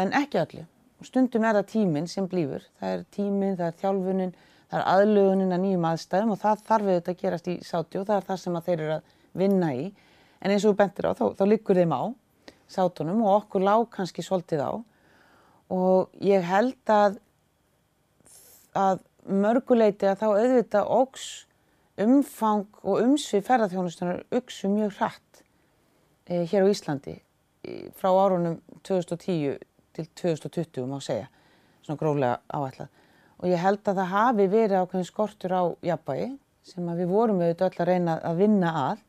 en 0.00 0.16
ekki 0.16 0.64
og 1.00 1.08
stundum 1.08 1.44
er 1.44 1.60
það 1.60 1.70
tíminn 1.74 2.08
sem 2.08 2.26
blífur, 2.28 2.64
það 2.80 2.94
er 2.94 3.04
tíminn, 3.12 3.56
það 3.56 3.66
er 3.70 3.80
þjálfunin, 3.80 4.36
það 4.68 4.80
er 4.80 4.90
aðlugunin 4.94 5.56
að 5.56 5.62
nýjum 5.64 5.86
aðstæðum 5.88 6.34
og 6.34 6.40
það 6.42 6.64
þarf 6.68 6.90
auðvitað 6.90 7.14
að 7.14 7.22
gerast 7.22 7.48
í 7.48 7.54
Sáti 7.64 8.00
og 8.00 8.06
það 8.08 8.16
er 8.16 8.26
það 8.28 8.40
sem 8.42 8.58
þeir 8.66 8.80
eru 8.80 8.94
að 8.96 9.14
vinna 9.40 9.70
í 9.76 9.86
en 10.40 10.54
eins 10.54 10.66
og 10.68 10.76
bentir 10.78 11.08
á 11.08 11.12
þá, 11.12 11.36
þá 11.36 11.44
liggur 11.48 11.78
þeim 11.78 11.94
á 11.94 12.02
sátunum 12.70 13.24
og 13.26 13.42
okkur 13.42 13.64
lág 13.66 13.88
kannski 13.92 14.22
svolítið 14.24 14.62
á. 14.64 14.72
Og 15.70 16.10
ég 16.24 16.44
held 16.46 16.90
að 16.90 17.18
að 18.76 19.00
mörguleiti 19.26 20.06
að 20.06 20.20
þá 20.20 20.26
auðvitað 20.28 20.92
ógs 20.94 21.24
umfang 22.00 22.68
og 22.82 23.02
umsvið 23.02 23.46
ferðarþjónustunar 23.48 24.22
auksu 24.32 24.70
mjög 24.70 24.94
hratt 25.00 25.42
eh, 26.30 26.46
hér 26.48 26.64
á 26.64 26.70
Íslandi 26.70 27.16
frá 27.98 28.08
árunum 28.14 28.60
2010 28.86 29.58
til 29.92 30.06
2020 30.16 30.86
má 30.88 31.00
segja, 31.02 31.26
svona 31.84 31.98
gróðlega 32.00 32.38
áætlað. 32.48 32.88
Og 33.40 33.50
ég 33.50 33.60
held 33.60 33.82
að 33.88 34.00
það 34.00 34.14
hafi 34.14 34.46
verið 34.52 34.78
ákveðin 34.78 35.08
skortur 35.08 35.52
á 35.52 35.62
jafnbæi 35.84 36.38
sem 36.64 36.90
við 36.96 37.10
vorum 37.10 37.40
auðvitað 37.42 37.66
öll 37.68 37.82
að 37.82 37.90
reyna 37.90 38.16
að 38.24 38.40
vinna 38.44 38.72
að 38.86 39.02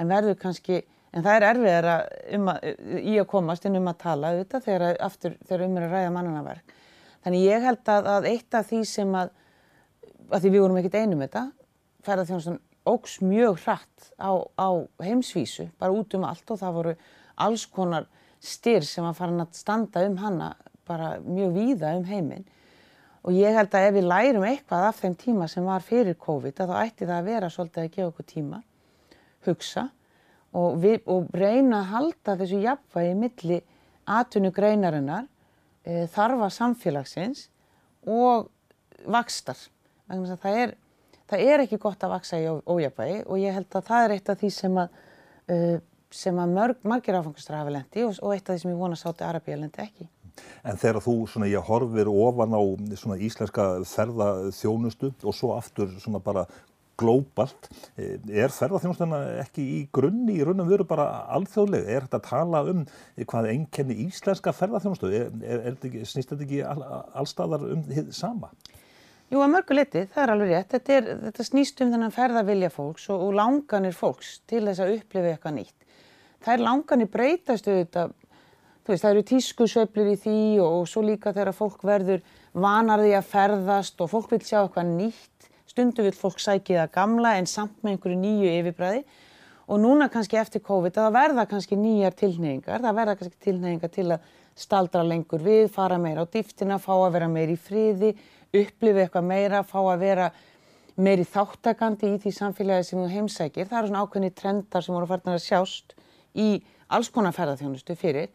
en 0.00 0.12
verður 0.12 0.38
kannski, 0.40 0.82
en 1.12 1.24
það 1.24 1.36
er 1.36 1.46
erfiðar 1.50 1.88
um 2.38 2.50
að, 2.52 2.68
í 3.00 3.16
að 3.20 3.28
komast 3.32 3.66
inn 3.68 3.78
um 3.80 3.90
að 3.92 4.00
tala 4.04 4.32
auðvitað 4.32 4.66
þegar, 4.68 5.00
aftur, 5.08 5.36
þegar 5.48 5.66
um 5.66 5.78
er 5.78 5.86
að 5.86 5.96
ræða 5.96 6.12
mannanaverk. 6.16 6.76
Þannig 7.22 7.46
ég 7.46 7.66
held 7.68 7.92
að, 7.94 8.10
að 8.16 8.28
eitt 8.32 8.58
af 8.58 8.68
því 8.70 8.82
sem 8.88 9.16
að, 9.18 9.32
að 10.30 10.38
því 10.40 10.52
við 10.54 10.64
vorum 10.64 10.80
ekkert 10.80 11.00
einum 11.02 11.22
þetta, 11.22 11.44
ferðarþjónustan 12.02 12.60
ógs 12.88 13.20
mjög 13.22 13.60
hratt 13.62 14.08
á, 14.18 14.32
á 14.58 14.68
heimsvísu, 15.04 15.68
bara 15.78 15.94
út 15.94 16.16
um 16.18 16.26
allt 16.26 16.50
og 16.50 16.58
það 16.58 16.78
voru 16.78 16.94
alls 17.46 17.66
konar 17.70 18.08
styr 18.42 18.82
sem 18.86 19.06
að 19.06 19.20
fara 19.20 19.44
að 19.44 19.54
standa 19.54 20.02
um 20.08 20.18
hana 20.18 20.50
bara 20.88 21.14
mjög 21.22 21.54
víða 21.54 21.94
um 21.98 22.04
heiminn 22.08 22.44
og 23.22 23.36
ég 23.36 23.54
held 23.54 23.74
að 23.74 23.86
ef 23.86 23.94
við 23.94 24.08
lærum 24.10 24.46
eitthvað 24.48 24.88
af 24.88 24.98
þeim 24.98 25.14
tíma 25.18 25.48
sem 25.50 25.66
var 25.66 25.84
fyrir 25.86 26.18
COVID 26.18 26.58
þá 26.58 26.74
ætti 26.82 27.06
það 27.06 27.18
að 27.20 27.28
vera 27.30 27.50
svolítið 27.54 27.84
að 27.84 27.92
gefa 27.94 28.08
okkur 28.10 28.28
tíma 28.32 28.62
hugsa 29.48 29.88
og, 30.52 30.78
við, 30.82 31.00
og 31.10 31.30
reyna 31.36 31.82
að 31.82 31.92
halda 31.92 32.36
þessu 32.40 32.60
jafnvægi 32.62 33.14
milli 33.18 33.60
atvinnugreinarinnar, 34.12 35.28
e, 35.86 36.06
þarfa 36.12 36.48
samfélagsins 36.52 37.46
og 38.06 38.50
vakstar. 39.08 39.58
Það 40.08 40.58
er, 40.58 40.74
það 41.30 41.46
er 41.46 41.64
ekki 41.64 41.80
gott 41.80 42.02
að 42.04 42.16
vaksa 42.16 42.40
í 42.40 42.48
ójafnvægi 42.48 43.22
og 43.24 43.40
ég 43.40 43.56
held 43.56 43.78
að 43.78 43.86
það 43.88 44.06
er 44.06 44.16
eitt 44.16 44.32
af 44.32 44.40
því 44.40 44.50
sem 44.52 44.80
að, 44.82 44.98
uh, 45.54 45.76
sem 46.12 46.40
að 46.42 46.56
mörg, 46.58 46.82
margir 46.84 47.16
áfangastar 47.16 47.56
hafa 47.56 47.72
lendi 47.72 48.04
og, 48.04 48.18
og 48.20 48.34
eitt 48.34 48.50
af 48.50 48.56
því 48.56 48.64
sem 48.64 48.74
ég 48.74 48.82
vona 48.82 48.98
sátti 48.98 49.24
Arabíu 49.26 49.56
lendi 49.56 49.84
ekki. 49.84 50.08
En 50.64 50.78
þegar 50.80 51.02
þú 51.04 51.14
svona 51.28 51.48
ég 51.50 51.64
horfir 51.66 52.08
ofan 52.08 52.54
á 52.56 52.62
svona 52.98 53.18
íslenska 53.20 53.66
ferðaþjónustu 53.88 55.12
og 55.22 55.36
svo 55.36 55.52
aftur 55.56 55.90
svona 56.00 56.20
bara 56.24 56.46
glóbalt, 57.00 57.68
eh, 57.96 58.18
er 58.44 58.52
ferðarþjónustana 58.52 59.20
ekki 59.42 59.62
í 59.62 59.80
grunni, 59.94 60.38
í 60.38 60.44
raunum 60.46 60.68
veru 60.68 60.86
bara 60.88 61.26
alþjóðleg? 61.36 61.88
Er 61.88 62.06
þetta 62.06 62.20
að 62.20 62.28
tala 62.28 62.62
um 62.70 62.84
hvað 63.16 63.50
enkenni 63.54 63.98
íslenska 64.06 64.54
ferðarþjónustu? 64.56 65.12
Er, 65.12 65.32
er, 65.42 65.66
er, 65.72 66.06
snýst 66.08 66.34
þetta 66.34 66.46
ekki 66.46 66.62
all, 66.66 66.84
allstaðar 67.22 67.66
um 67.72 67.84
þið 67.88 68.12
sama? 68.16 68.52
Jú, 69.32 69.40
að 69.40 69.52
mörgu 69.54 69.76
liti, 69.78 70.02
það 70.12 70.22
er 70.22 70.30
alveg 70.34 70.50
rétt. 70.52 70.72
Þetta, 70.74 70.96
er, 70.98 71.06
þetta 71.22 71.44
snýst 71.48 71.78
um 71.80 71.92
þennan 71.94 72.12
ferðarvilja 72.12 72.68
fólks 72.72 73.06
og, 73.08 73.22
og 73.28 73.30
langanir 73.38 73.94
fólks 73.96 74.34
til 74.50 74.66
þess 74.66 74.82
að 74.84 74.98
upplifa 74.98 75.30
eitthvað 75.32 75.56
nýtt. 75.56 75.86
Það 76.42 76.52
er 76.52 76.64
langanir 76.66 77.08
breytast 77.08 77.70
auðvitað, 77.70 78.12
veist, 78.84 79.04
það 79.06 79.10
eru 79.14 79.22
tískusveiflir 79.30 80.10
í 80.12 80.18
því 80.20 80.42
og, 80.60 80.82
svo 80.90 81.04
líka 81.06 81.32
þegar 81.32 81.56
fólk 81.56 81.86
verður 81.88 82.20
vanarði 82.52 83.14
að 83.16 83.30
ferðast 83.30 84.04
og 84.04 84.10
fólk 84.12 84.34
vil 84.34 84.42
sjá 84.44 84.58
eitthvað 84.66 84.92
nýtt 84.98 85.31
Stundu 85.72 86.04
vil 86.04 86.12
fólk 86.12 86.40
sækja 86.42 86.82
það 86.82 86.94
gamla 86.98 87.36
en 87.40 87.46
samt 87.48 87.78
með 87.80 87.94
einhverju 87.94 88.18
nýju 88.20 88.48
yfirbræði 88.58 89.02
og 89.72 89.78
núna 89.80 90.10
kannski 90.12 90.36
eftir 90.36 90.60
COVID 90.66 90.98
að 90.98 91.06
það 91.06 91.14
verða 91.16 91.44
kannski 91.48 91.78
nýjar 91.80 92.16
tilneyingar, 92.18 92.82
það 92.82 92.98
verða 92.98 93.14
kannski 93.16 93.38
tilneyingar 93.46 93.92
til 93.94 94.08
að 94.12 94.26
staldra 94.58 95.04
lengur 95.06 95.40
við, 95.40 95.70
fara 95.72 95.96
meira 96.02 96.26
á 96.26 96.28
dýftina, 96.28 96.76
fá 96.82 96.92
að 96.92 97.14
vera 97.14 97.28
meira 97.32 97.54
í 97.54 97.56
friði, 97.56 98.10
upplifi 98.52 99.06
eitthvað 99.06 99.28
meira, 99.30 99.62
fá 99.64 99.78
að 99.80 100.04
vera 100.04 100.28
meiri 101.00 101.24
þáttakandi 101.24 102.10
í 102.10 102.20
því 102.20 102.34
samfélagi 102.36 102.90
sem 102.90 103.00
þú 103.00 103.08
heimsækir. 103.14 103.70
Það 103.70 103.78
eru 103.78 103.92
svona 103.92 104.04
ákveðni 104.04 104.32
trendar 104.36 104.84
sem 104.84 104.96
voru 104.98 105.08
farnar 105.08 105.38
að 105.38 105.46
sjást 105.46 105.96
í 106.36 106.50
alls 106.92 107.08
konar 107.14 107.32
ferðarþjónustu 107.32 107.96
fyrir. 107.96 108.28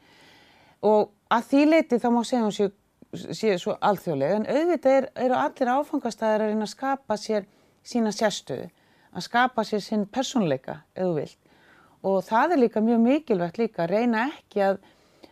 Og 0.82 1.12
að 1.30 1.50
því 1.52 1.64
leiti 1.70 2.02
þá 2.02 2.10
má 2.16 2.24
segja 2.26 2.46
hún 2.48 2.56
séu 2.56 2.74
sé 3.16 3.56
svo 3.60 3.78
alþjóðlega 3.82 4.40
en 4.40 4.48
auðvitað 4.50 4.98
er, 4.98 5.08
eru 5.26 5.38
allir 5.38 5.72
áfangastæðir 5.72 6.44
að 6.44 6.52
reyna 6.52 6.68
að 6.68 6.74
skapa 6.74 7.18
sér 7.20 7.48
sína 7.88 8.12
sérstöðu, 8.12 8.68
að 9.16 9.26
skapa 9.28 9.64
sér 9.68 9.84
sinn 9.84 10.06
personleika 10.12 10.82
eða 10.96 11.14
vilt. 11.22 11.40
Og 12.06 12.20
það 12.28 12.54
er 12.54 12.62
líka 12.62 12.84
mjög 12.84 13.02
mikilvægt 13.04 13.60
líka 13.62 13.86
að 13.86 13.94
reyna 13.96 14.28
ekki 14.28 14.64
að, 14.68 14.80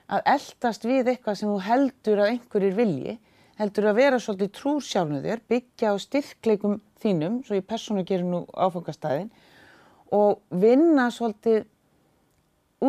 að 0.08 0.32
eldast 0.36 0.88
við 0.88 1.12
eitthvað 1.12 1.39
sem 1.39 1.51
þú 1.51 1.60
heldur 1.67 2.24
að 2.24 2.32
einhverjir 2.34 2.77
vilji, 2.79 3.17
heldur 3.60 3.89
að 3.91 4.00
vera 4.00 4.20
svolítið 4.20 4.53
trúr 4.55 4.82
sjálfnum 4.84 5.24
þér, 5.24 5.44
byggja 5.51 5.94
á 5.94 5.96
styrkleikum 6.01 6.79
þínum, 7.03 7.41
svo 7.46 7.60
ég 7.60 7.67
persónu 7.67 8.03
gerir 8.08 8.27
nú 8.27 8.44
áfangastæðin 8.55 9.29
og 10.15 10.41
vinna 10.50 11.10
svolítið 11.12 11.65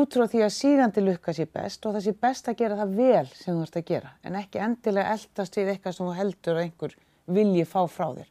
út 0.00 0.16
frá 0.16 0.26
því 0.30 0.42
að 0.46 0.54
sígandi 0.56 1.02
lukka 1.04 1.34
sé 1.36 1.46
best 1.50 1.86
og 1.86 1.96
það 1.96 2.06
sé 2.06 2.14
best 2.26 2.48
að 2.50 2.58
gera 2.62 2.78
það 2.80 2.96
vel 3.00 3.26
sem 3.32 3.54
þú 3.54 3.66
ert 3.66 3.78
að 3.80 3.86
gera 3.90 4.12
en 4.22 4.38
ekki 4.40 4.62
endilega 4.62 5.12
eldast 5.16 5.58
við 5.58 5.72
eitthvað 5.72 5.96
sem 5.96 6.08
þú 6.08 6.16
heldur 6.20 6.56
að 6.56 6.64
einhver 6.64 6.96
vilji 7.26 7.64
fá 7.66 7.80
frá 7.90 8.08
þér. 8.16 8.28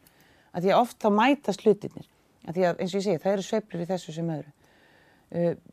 Að 0.55 0.65
því 0.65 0.71
að 0.71 0.81
oft 0.81 0.99
þá 1.03 1.09
mætast 1.19 1.65
hlutinir. 1.65 2.05
Að 2.45 2.57
því 2.57 2.67
að 2.67 2.83
eins 2.83 2.93
og 2.93 2.99
ég 2.99 3.05
segi 3.05 3.23
það 3.23 3.33
eru 3.33 3.45
sveiflir 3.45 3.83
í 3.83 3.89
þessu 3.89 4.15
sem 4.15 4.29
öðru. 4.35 4.53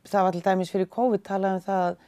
Það 0.09 0.27
var 0.27 0.35
til 0.35 0.43
dæmis 0.47 0.73
fyrir 0.73 0.91
COVID 0.91 1.25
talað 1.27 1.59
um 1.59 1.65
það 1.67 1.85
að 1.87 2.01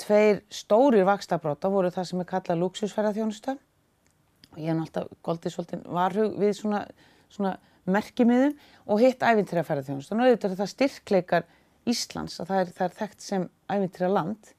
tveir 0.00 0.40
stórir 0.52 1.06
vakstabróta 1.08 1.70
voru 1.72 1.92
það 1.94 2.08
sem 2.10 2.22
er 2.22 2.28
kallað 2.28 2.62
luxusferðarþjónusta 2.64 3.56
og 4.50 4.58
ég 4.58 4.72
er 4.72 4.78
náttúrulega 4.78 5.20
goldið 5.26 5.54
svolítið 5.54 5.82
varhug 5.96 6.36
við 6.40 6.54
svona, 6.58 6.80
svona 7.30 7.54
merkimiðum 7.90 8.56
og 8.90 9.02
hitt 9.04 9.22
æfintræðaferðarþjónusta. 9.22 10.16
Nú 10.16 10.26
auðvitað 10.26 10.56
það 10.58 10.72
styrkleikar 10.74 11.46
Íslands 11.90 12.40
að 12.40 12.50
það 12.50 12.62
er, 12.62 12.72
það 12.78 12.86
er 12.86 12.96
þekkt 13.00 13.26
sem 13.26 13.46
ævintýra 13.70 14.10
land 14.14 14.52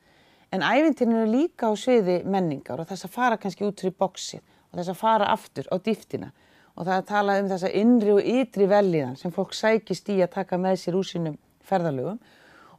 en 0.51 0.65
ævintýrin 0.67 1.19
eru 1.21 1.31
líka 1.31 1.71
á 1.71 1.73
sviði 1.79 2.21
menningar 2.27 2.81
og 2.81 2.89
þess 2.89 3.07
að 3.07 3.15
fara 3.15 3.39
kannski 3.39 3.67
út 3.67 3.83
fyrir 3.83 3.95
bóksið 4.00 4.41
og 4.43 4.79
þess 4.79 4.91
að 4.93 5.00
fara 5.00 5.29
aftur 5.31 5.67
á 5.71 5.75
dýftina. 5.83 6.31
Og 6.75 6.85
það 6.88 6.93
er 6.93 7.01
að 7.01 7.09
tala 7.09 7.38
um 7.41 7.50
þessa 7.51 7.71
innri 7.81 8.13
og 8.15 8.27
ytri 8.33 8.67
velíðan 8.72 9.17
sem 9.20 9.33
fólk 9.35 9.55
sækist 9.55 10.09
í 10.11 10.22
að 10.24 10.33
taka 10.37 10.59
með 10.59 10.77
sér 10.81 10.98
úr 11.00 11.07
sínum 11.07 11.37
ferðalögum. 11.67 12.20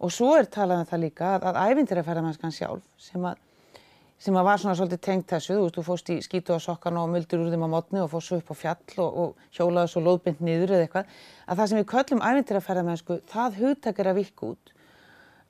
Og 0.03 0.13
svo 0.13 0.33
er 0.39 0.49
talað 0.51 0.83
um 0.83 0.89
það 0.89 1.03
líka 1.05 1.35
að, 1.37 1.49
að 1.53 1.61
ævintýra 1.71 2.05
ferðarmannskan 2.07 2.55
sjálf 2.57 2.87
sem 3.01 3.25
að 3.29 3.41
sem 4.23 4.37
var 4.37 4.61
svona 4.61 4.77
svolítið 4.79 5.01
tengt 5.03 5.33
þessu, 5.33 5.57
þú 5.57 5.63
veist, 5.65 5.77
þú 5.77 5.83
fóst 5.87 6.11
í 6.15 6.17
skítu 6.23 6.55
á 6.55 6.59
sokkan 6.63 6.99
og 7.01 7.09
muldur 7.11 7.41
úr 7.43 7.51
þeim 7.51 7.65
á 7.67 7.75
mótni 7.75 8.03
og 8.03 8.11
fóst 8.13 8.31
svo 8.31 8.39
upp 8.39 8.53
á 8.53 8.57
fjall 8.61 9.01
og, 9.03 9.17
og 9.19 9.57
hjólaði 9.57 9.91
svo 9.91 10.03
lóðbind 10.05 10.43
niður 10.47 10.77
eða 10.77 10.87
eitthvað, 10.87 11.17
að 11.47 11.59
það 11.59 11.71
sem 11.71 11.81
við 11.81 11.89
köllum 11.91 12.23
ævintýraferðarmennsku, 12.29 13.17
það 13.33 13.59
hugtak 13.59 13.99
er 13.99 14.11
að 14.13 14.21
vikka 14.21 14.51
út. 14.53 14.73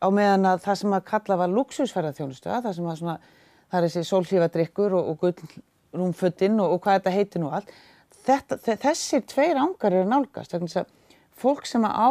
Á 0.01 0.09
meðan 0.09 0.49
að 0.49 0.63
það 0.65 0.79
sem 0.81 0.97
að 0.97 1.05
kalla 1.11 1.39
var 1.43 1.53
luxusferðarþjónustu, 1.53 2.49
það 2.49 2.77
sem 2.79 2.89
að 2.89 2.99
svona, 3.03 3.17
það 3.69 3.79
er 3.79 3.87
þessi 3.89 4.09
sólhlífadrykkur 4.09 4.97
og, 4.97 5.11
og 5.13 5.21
gullrúmfuttinn 5.27 6.57
og, 6.65 6.73
og 6.73 6.83
hvað 6.87 6.99
þetta 6.99 7.15
heitir 7.19 7.45
nú 7.45 7.53
allt, 7.53 7.75
þetta, 8.25 8.59
þessir 8.73 9.27
tveir 9.29 9.61
ángar 9.61 9.99
eru 9.99 10.09
nálgast, 10.09 10.57
þannig 10.57 10.81
að 10.81 10.97
fólk 11.45 11.69
sem 11.69 11.85
að 11.85 12.01
á 12.01 12.11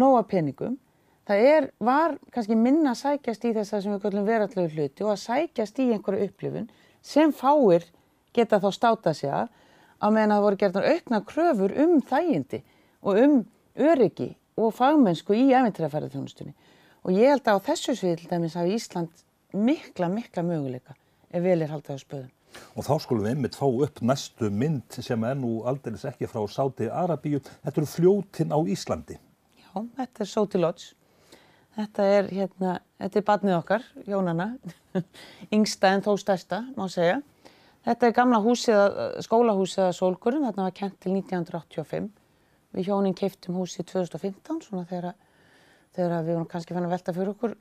nóa 0.00 0.24
peningum 0.32 0.80
það 1.28 1.48
er, 1.50 1.66
var 1.80 2.16
kannski 2.34 2.56
minna 2.58 2.92
að 2.92 3.00
sækjast 3.00 3.44
í 3.48 3.52
þess 3.56 3.74
að 3.74 3.84
sem 3.84 3.94
við 3.94 4.02
kallum 4.04 4.28
verallegu 4.28 4.74
hluti 4.74 5.04
og 5.04 5.12
að 5.14 5.22
sækjast 5.24 5.80
í 5.80 5.90
einhverju 5.94 6.28
upplifun 6.28 6.70
sem 7.04 7.32
fáir 7.32 7.86
geta 8.36 8.60
þá 8.60 8.68
státað 8.74 9.18
sig 9.20 9.32
að 9.32 9.48
á 10.04 10.06
meðan 10.10 10.34
það 10.34 10.44
voru 10.46 10.60
gerðan 10.60 10.88
aukna 10.92 11.20
kröfur 11.28 11.76
um 11.84 11.98
þægindi 12.04 12.60
og 13.04 13.20
um 13.24 13.36
öryggi 13.74 14.30
og 14.60 14.74
fagmennsku 14.76 15.36
í 15.36 15.50
æfintrafærið 15.52 16.20
og 17.04 17.12
ég 17.12 17.34
held 17.34 17.48
að 17.48 17.60
á 17.60 17.66
þessu 17.68 17.96
svið 17.98 18.20
til 18.20 18.30
dæmis 18.30 18.56
hafi 18.56 18.76
Ísland 18.78 19.24
mikla, 19.52 20.08
mikla 20.08 20.44
möguleika 20.44 20.96
ef 21.30 21.42
vel 21.44 21.60
er 21.60 21.72
haldið 21.72 21.98
á 21.98 22.00
spöðum. 22.00 22.32
Og 22.78 22.86
þá 22.86 22.94
skulum 23.02 23.24
við 23.26 23.32
einmitt 23.34 23.56
fá 23.58 23.66
upp 23.66 24.00
næstu 24.00 24.48
mynd 24.50 24.98
sem 25.02 25.24
er 25.26 25.34
nú 25.36 25.64
aldrei 25.66 25.98
ekki 25.98 26.28
frá 26.30 26.44
Sáti 26.46 26.86
Arabíu. 26.86 27.40
Þetta 27.64 27.80
eru 27.80 27.90
fljótin 27.90 28.54
á 28.54 28.58
Íslandi. 28.62 29.16
Já, 29.58 29.72
þetta 29.98 30.22
er 30.22 30.30
Sóti 30.30 30.60
Lodge 30.62 30.94
Þetta 31.74 32.06
er 32.06 32.28
hérna, 32.30 32.74
þetta 33.02 33.18
er 33.18 33.26
barnið 33.26 33.56
okkar, 33.56 33.86
Jónana, 34.06 34.52
yngsta 35.54 35.90
en 35.90 36.04
þó 36.04 36.12
stærsta, 36.20 36.60
má 36.78 36.86
segja. 36.92 37.20
Þetta 37.84 38.08
er 38.08 38.14
gamla 38.16 38.40
húsið, 38.40 38.78
skólahúsið 39.26 39.88
að 39.88 39.96
Sólgurinn, 39.98 40.46
þarna 40.46 40.68
var 40.68 40.76
kent 40.78 40.96
til 41.02 41.12
1985. 41.16 42.06
Við 42.74 42.88
hjónin 42.88 43.16
keiftum 43.18 43.58
húsið 43.58 43.90
2015, 43.90 44.62
svona 44.68 44.86
þegar, 44.88 45.18
þegar 45.96 46.22
við 46.22 46.36
vorum 46.36 46.50
kannski 46.50 46.76
fann 46.76 46.86
að 46.86 46.94
velta 46.94 47.14
fyrir 47.16 47.34
okkur 47.34 47.58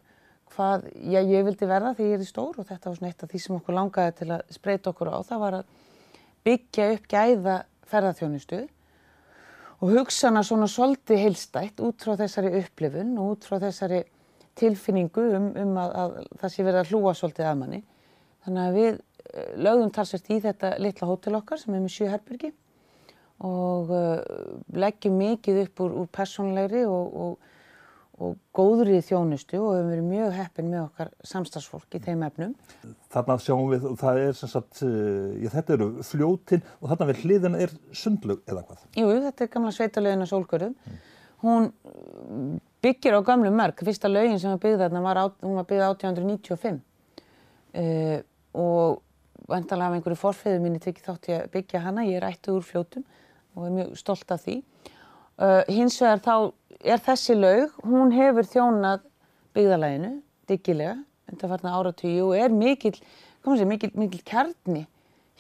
hvað 0.54 0.88
já, 0.94 1.20
ég 1.22 1.46
vildi 1.48 1.68
verða 1.70 1.94
því 1.98 2.08
ég 2.10 2.18
er 2.18 2.24
í 2.24 2.30
stór 2.30 2.60
og 2.62 2.68
þetta 2.68 2.90
var 2.90 2.98
svona 2.98 3.12
eitt 3.12 3.26
af 3.26 3.32
því 3.32 3.42
sem 3.42 3.56
okkur 3.58 3.78
langaði 3.78 4.16
til 4.20 4.30
að 4.36 4.44
spreita 4.54 4.94
okkur 4.94 5.10
á. 5.10 5.18
Það 5.26 5.44
var 5.44 5.58
að 5.60 5.72
byggja 6.46 6.90
upp 6.94 7.08
gæða 7.14 7.56
ferðarþjónustuð 7.90 8.68
og 9.84 9.90
hugsa 9.92 10.30
hana 10.30 10.44
svona 10.48 10.70
svolítið 10.72 11.26
heilstætt 11.26 11.82
út 11.84 12.06
frá 12.06 12.16
þessari 12.22 12.54
upplifun 12.62 13.18
og 13.20 13.34
út 13.34 13.48
frá 13.48 13.58
þessari 13.60 14.04
tilfinningu 14.56 15.26
um, 15.36 15.50
um 15.60 15.80
að, 15.82 15.96
að 16.00 16.14
það 16.40 16.54
sé 16.54 16.64
verið 16.64 16.80
að 16.80 16.92
hlúa 16.94 17.14
svolítið 17.20 17.50
að 17.50 17.58
manni. 17.60 17.80
Þannig 18.46 18.64
að 18.64 18.78
við 18.78 18.92
eh, 18.94 19.50
lögðum 19.66 19.92
talsvært 19.98 20.30
í 20.32 20.38
þetta 20.46 20.72
litla 20.84 21.10
hótel 21.10 21.36
okkar 21.40 21.60
sem 21.60 21.76
er 21.76 21.84
með 21.84 21.96
sjö 21.98 22.12
herbergi 22.14 22.54
og 23.44 23.90
uh, 23.92 24.22
leggjum 24.80 25.18
mikið 25.20 25.58
upp 25.66 25.82
úr, 25.84 25.96
úr 26.00 26.10
personlegri 26.16 26.86
og, 26.88 27.18
og 27.26 27.53
og 28.22 28.36
góðrið 28.54 29.08
þjónustu 29.08 29.58
og 29.58 29.72
hefur 29.78 29.88
verið 29.90 30.10
mjög 30.10 30.36
heppin 30.38 30.68
með 30.70 30.84
okkar 30.84 31.10
samstagsfólk 31.26 31.98
í 31.98 32.02
þeim 32.04 32.26
efnum. 32.28 32.52
Þarna 33.14 33.38
sjáum 33.42 33.72
við, 33.72 33.88
það 34.00 34.20
er 34.28 34.38
sem 34.38 34.52
sagt, 34.52 34.84
eh, 34.86 35.40
já, 35.42 35.50
þetta 35.56 35.74
eru 35.78 35.88
fljótin 36.06 36.68
og 36.80 36.92
þarna 36.92 37.10
við 37.10 37.24
hliðina 37.24 37.64
er 37.66 37.74
sundlug 37.92 38.44
eða 38.46 38.66
hvað? 38.68 38.86
Jú, 39.00 39.08
þetta 39.26 39.44
er 39.44 39.52
gamla 39.56 39.74
sveitalögin 39.74 40.26
á 40.26 40.28
Sólgörðum. 40.30 40.76
Mm. 40.86 41.02
Hún 41.44 41.72
byggir 42.84 43.18
á 43.18 43.22
gamlu 43.26 43.52
mörg, 43.52 43.82
fyrsta 43.84 44.12
lögin 44.12 44.40
sem 44.40 44.54
var 44.54 44.62
byggð 44.64 44.86
þarna 44.86 45.02
var, 45.04 45.20
hún 45.42 45.58
var 45.58 45.68
byggð 45.68 45.88
1895 45.90 46.80
uh, 47.80 48.20
og 48.54 49.02
vantalega 49.50 49.90
af 49.90 49.98
einhverju 49.98 50.20
forfiðu 50.20 50.62
mínu 50.64 50.82
tekið 50.84 51.10
þátt 51.10 51.30
ég 51.32 51.42
að 51.42 51.52
byggja 51.56 51.84
hana, 51.84 52.06
ég 52.08 52.20
er 52.20 52.28
ættu 52.30 52.56
úr 52.58 52.64
fljótum 52.64 53.04
og 53.56 53.68
er 53.68 53.76
mjög 53.78 53.98
stolt 54.00 54.32
af 54.32 54.44
því. 54.46 54.62
Uh, 55.34 55.64
hins 55.66 55.98
vegar 56.02 56.22
þá 56.22 56.36
er 56.84 57.02
þessi 57.02 57.36
laug, 57.38 57.74
hún 57.88 58.12
hefur 58.14 58.46
þjónað 58.46 59.06
byggðalæginu, 59.58 60.12
diggilega, 60.50 60.98
farna 61.42 61.74
áratíu 61.80 62.28
og 62.28 62.38
er 62.38 62.54
mikil, 62.54 62.94
sé, 62.94 63.66
mikil, 63.66 63.90
mikil 63.98 64.22
kjarni 64.28 64.84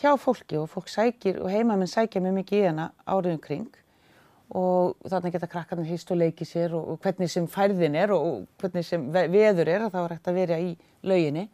hjá 0.01 0.15
fólki 0.17 0.58
og 0.58 0.71
fólk 0.71 0.89
sækir 0.89 1.38
og 1.43 1.51
heimamenn 1.53 1.89
sækja 1.89 2.21
mjög 2.23 2.38
mikið 2.39 2.60
í 2.60 2.65
hana 2.65 2.89
áriðum 3.06 3.41
kring. 3.43 3.69
Og 4.53 4.97
þarna 5.10 5.32
geta 5.34 5.49
krakkarnir 5.49 5.89
hýst 5.89 6.12
og 6.13 6.19
leikið 6.21 6.49
sér 6.49 6.75
og, 6.77 6.89
og 6.93 6.99
hvernig 7.03 7.29
sem 7.32 7.45
færðin 7.49 7.97
er 7.97 8.13
og, 8.13 8.47
hvernig 8.62 8.86
sem 8.86 9.06
veður 9.13 9.69
er 9.69 9.86
að 9.86 9.93
það 9.93 10.01
var 10.01 10.15
hægt 10.15 10.29
að 10.29 10.39
vera 10.41 10.60
í 10.62 10.73
lauginni. 11.06 11.47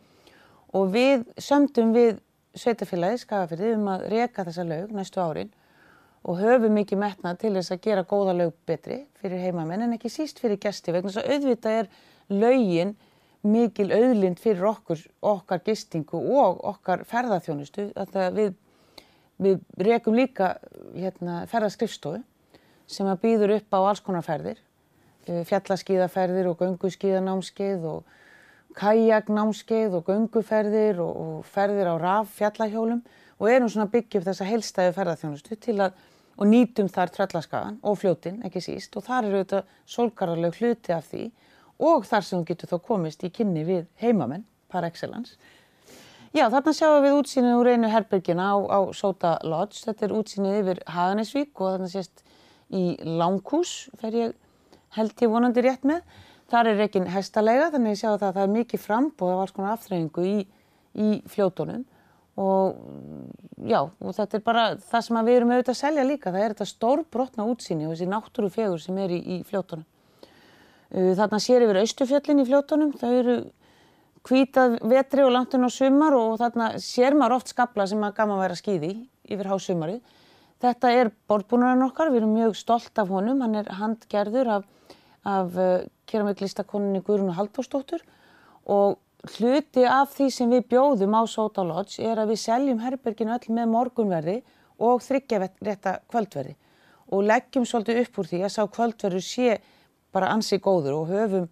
Og 0.75 0.91
við 0.93 1.27
sömdum 1.39 1.93
við 1.95 2.19
sveitafélagi 2.57 3.23
skafafyrði 3.23 3.75
um 3.77 3.87
að 3.93 4.07
reka 4.13 4.47
þessa 4.47 4.65
laug 4.67 4.95
næstu 4.95 5.21
árin 5.23 5.51
og 6.29 6.37
höfum 6.37 6.75
mikið 6.77 7.01
metnað 7.01 7.39
til 7.41 7.53
þess 7.55 7.73
að 7.73 7.83
gera 7.87 8.05
góða 8.05 8.35
lög 8.37 8.53
betri 8.69 8.99
fyrir 9.21 9.41
heimamenn 9.41 9.87
en 9.87 9.95
ekki 9.95 10.11
síst 10.13 10.41
fyrir 10.41 10.59
gæsti 10.61 10.93
vegna 10.93 11.09
þess 11.09 11.23
að 11.23 11.31
auðvitað 11.33 11.77
er 11.79 11.89
lögin 12.29 12.95
mikil 13.41 13.87
auðlind 13.95 14.39
fyrir 14.41 14.67
okkur, 14.69 15.01
okkar 15.23 15.61
gistingu 15.65 16.19
og 16.19 16.59
okkar 16.73 17.05
ferðarþjónustu. 17.07 17.89
Við, 18.35 18.51
við 19.39 19.61
rekum 19.87 20.17
líka 20.17 20.57
hérna, 20.93 21.45
ferðarskrifstofu 21.49 22.21
sem 22.89 23.07
að 23.07 23.21
býður 23.23 23.55
upp 23.59 23.77
á 23.77 23.79
alls 23.79 24.01
konar 24.03 24.25
ferðir, 24.25 24.59
eh, 25.25 25.45
fjallaskíðaferðir 25.47 26.49
og 26.51 26.59
gönguskíðanámskeið 26.59 27.85
og 27.89 28.03
kajaknámskeið 28.77 29.97
og 29.97 30.05
gönguferðir 30.09 31.01
og, 31.01 31.17
og 31.23 31.49
ferðir 31.49 31.89
á 31.89 31.95
raf 32.01 32.35
fjallahjólum 32.37 33.01
og 33.39 33.49
erum 33.49 33.71
svona 33.71 33.89
byggjum 33.93 34.25
þessa 34.25 34.47
heilstæðu 34.49 34.95
ferðarþjónustu 34.97 35.57
til 35.63 35.77
að 35.85 35.95
og 36.39 36.47
nýtum 36.47 36.87
þar 36.87 37.11
tröllaskagan 37.11 37.77
og 37.83 37.99
fljótin 37.99 38.39
ekki 38.47 38.61
síst. 38.63 38.95
Og 38.95 39.03
þar 39.03 39.27
eru 39.27 39.41
þetta 39.43 39.63
solgarðarleg 39.91 40.59
hluti 40.59 40.95
af 40.95 41.09
því. 41.11 41.25
Og 41.83 42.05
þar 42.07 42.25
sem 42.25 42.39
þú 42.39 42.47
getur 42.47 42.71
þá 42.71 42.77
komist 42.87 43.23
í 43.27 43.31
kynni 43.35 43.65
við 43.67 43.87
heimamenn 43.99 44.45
par 44.71 44.87
excellence. 44.87 45.35
Já 46.35 46.45
þarna 46.53 46.75
sjáum 46.77 47.03
við 47.03 47.17
útsýnið 47.17 47.57
úr 47.57 47.71
einu 47.73 47.89
herbergina 47.89 48.51
á, 48.53 48.57
á 48.69 48.79
Sota 48.93 49.37
Lodge, 49.43 49.81
þetta 49.87 50.05
er 50.05 50.15
útsýnið 50.15 50.57
yfir 50.61 50.81
Haganesvík 50.85 51.51
og 51.57 51.73
þarna 51.73 51.89
sést 51.89 52.23
í 52.69 52.83
Langhús 53.01 53.89
fer 53.97 54.13
ég 54.13 54.35
held 54.95 55.23
ég 55.25 55.31
vonandi 55.33 55.63
rétt 55.65 55.87
með. 55.89 56.03
Þar 56.49 56.71
er 56.71 56.79
reygin 56.83 57.09
hestalega 57.09 57.71
þannig 57.73 57.91
að 57.91 57.95
ég 57.95 58.01
sjá 58.03 58.11
að 58.13 58.21
það 58.27 58.43
er 58.43 58.53
mikið 58.53 58.83
frambóð 58.85 59.33
af 59.33 59.41
alls 59.43 59.55
konar 59.57 59.73
aftreyingu 59.75 60.25
í, 60.25 60.37
í 60.93 61.09
fljótonum 61.29 61.83
og 62.39 62.79
já 63.67 63.79
og 63.83 64.15
þetta 64.15 64.37
er 64.37 64.43
bara 64.45 64.65
það 64.79 65.05
sem 65.05 65.19
við 65.27 65.37
erum 65.37 65.53
auðvitað 65.53 65.73
að 65.75 65.79
selja 65.81 66.05
líka. 66.07 66.33
Það 66.33 66.43
er 66.43 66.55
þetta 66.55 66.67
stórbrotna 66.71 67.47
útsýni 67.51 67.87
og 67.87 67.95
þessi 67.95 68.09
náttúrufegur 68.09 68.83
sem 68.83 68.99
er 69.03 69.15
í, 69.15 69.19
í 69.19 69.39
fljótonum. 69.47 69.85
Uh, 70.89 71.11
þarna 71.19 71.41
sér 71.43 71.65
yfir 71.65 71.81
austufjöllin 71.83 72.43
í 72.43 72.47
fljótonum. 72.47 72.95
Það 72.99 73.19
eru 73.23 73.37
hvítað 74.29 74.79
vetri 74.91 75.25
og 75.25 75.33
langtun 75.35 75.67
á 75.67 75.69
sumar 75.71 76.15
og 76.17 76.39
þarna 76.41 76.71
sér 76.83 77.17
maður 77.17 77.39
oft 77.39 77.53
skabla 77.53 77.87
sem 77.89 78.01
að 78.03 78.17
gaman 78.17 78.41
væri 78.41 78.55
að 78.57 78.63
skýði 78.63 78.95
yfir 79.29 79.51
hásumarið. 79.51 80.17
Þetta 80.59 80.89
er 80.91 81.13
borðbúnarinn 81.31 81.85
okkar, 81.85 82.09
við 82.11 82.23
erum 82.23 82.33
mjög 82.35 82.57
stolt 82.59 82.99
af 82.99 83.11
honum, 83.13 83.39
hann 83.45 83.61
er 83.61 83.69
handgerður 83.79 84.49
af 84.57 84.65
af 85.27 85.55
uh, 85.57 85.83
keramiklistakoninni 86.07 87.01
Guðrún 87.03 87.35
Halldórsdóttur 87.35 88.03
og 88.65 88.99
hluti 89.27 89.83
af 89.83 90.13
því 90.15 90.29
sem 90.31 90.51
við 90.53 90.67
bjóðum 90.71 91.15
á 91.17 91.23
Soda 91.27 91.63
Lodge 91.67 92.03
er 92.05 92.21
að 92.21 92.33
við 92.33 92.41
seljum 92.45 92.81
herberginu 92.83 93.35
öll 93.35 93.55
með 93.55 93.71
morgunverði 93.73 94.37
og 94.79 95.03
þryggjarétta 95.03 95.99
kvöldverði 96.07 96.55
og 97.09 97.25
leggjum 97.25 97.65
svolítið 97.67 98.03
upp 98.03 98.19
úr 98.21 98.29
því 98.29 98.41
að 98.45 98.53
sá 98.53 98.61
kvöldverður 98.69 99.25
sé 99.25 99.57
bara 100.13 100.31
ansi 100.33 100.59
góður 100.63 101.01
og 101.01 101.11
höfum 101.11 101.49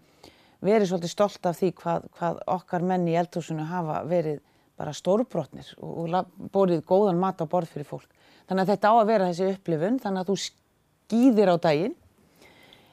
verið 0.63 0.91
svolítið 0.91 1.13
stolt 1.13 1.49
af 1.49 1.59
því 1.59 1.71
hvað, 1.81 2.07
hvað 2.17 2.39
okkar 2.55 2.85
menn 2.87 3.07
í 3.09 3.17
eldhúsinu 3.19 3.67
hafa 3.67 4.01
verið 4.07 4.39
bara 4.77 4.93
stórbrotnir 4.93 5.69
og, 5.81 6.07
og 6.07 6.49
borðið 6.53 6.83
góðan 6.87 7.19
mat 7.21 7.41
á 7.41 7.45
borð 7.49 7.73
fyrir 7.73 7.89
fólk. 7.89 8.09
Þannig 8.47 8.63
að 8.63 8.71
þetta 8.73 8.89
á 8.89 8.95
að 8.95 9.09
vera 9.11 9.29
þessi 9.31 9.47
upplifun, 9.53 9.99
þannig 10.01 10.23
að 10.23 10.29
þú 10.29 10.35
skýðir 10.45 11.51
á 11.51 11.55
daginn 11.67 11.95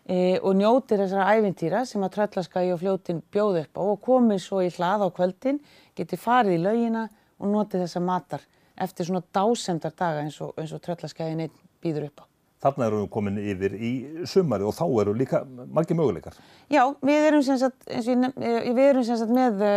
og 0.05 0.53
njótir 0.59 1.01
þessara 1.01 1.33
æfintýra 1.39 1.85
sem 1.89 2.03
að 2.05 2.19
Tröllaskagi 2.19 2.75
og 2.75 2.81
fljótin 2.83 3.23
bjóð 3.33 3.63
upp 3.63 3.79
á 3.81 3.83
og 3.85 4.03
komið 4.05 4.43
svo 4.45 4.61
í 4.61 4.69
hlað 4.75 5.07
á 5.07 5.09
kvöldin, 5.17 5.63
geti 5.97 6.19
farið 6.21 6.59
í 6.59 6.61
laugina 6.61 7.07
og 7.41 7.49
notið 7.49 7.87
þessa 7.87 8.03
matar 8.05 8.45
eftir 8.77 9.09
svona 9.09 9.23
dásemdar 9.33 9.95
daga 9.97 10.27
eins 10.27 10.37
og, 10.45 10.53
og 10.59 10.85
Tröllaskagi 10.85 11.39
neitt 11.39 11.57
býður 11.81 12.11
upp 12.11 12.21
á. 12.21 12.25
Þarna 12.65 12.87
erum 12.89 13.03
við 13.03 13.11
komin 13.13 13.41
yfir 13.41 13.75
í 13.77 13.91
sumari 14.29 14.65
og 14.65 14.77
þá 14.77 14.85
eru 15.03 15.17
líka 15.17 15.43
margir 15.45 15.99
möguleikar. 15.99 16.37
Já, 16.73 16.85
við 17.05 17.27
erum 17.29 17.43
sem 17.45 17.59
sagt, 17.61 17.85
við, 17.89 18.25
við 18.37 18.85
erum 18.87 19.05
sem 19.05 19.21
sagt 19.21 19.35
með 19.37 19.65
uh, 19.65 19.75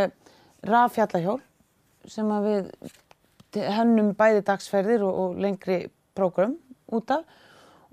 raffjallahjól 0.67 1.41
sem 2.07 2.29
að 2.31 2.47
við 2.47 3.67
hennum 3.75 4.13
bæði 4.15 4.45
dagsferðir 4.47 5.03
og, 5.03 5.19
og 5.23 5.43
lengri 5.43 5.81
prógram 6.15 6.55
út 6.93 7.11
af 7.11 7.27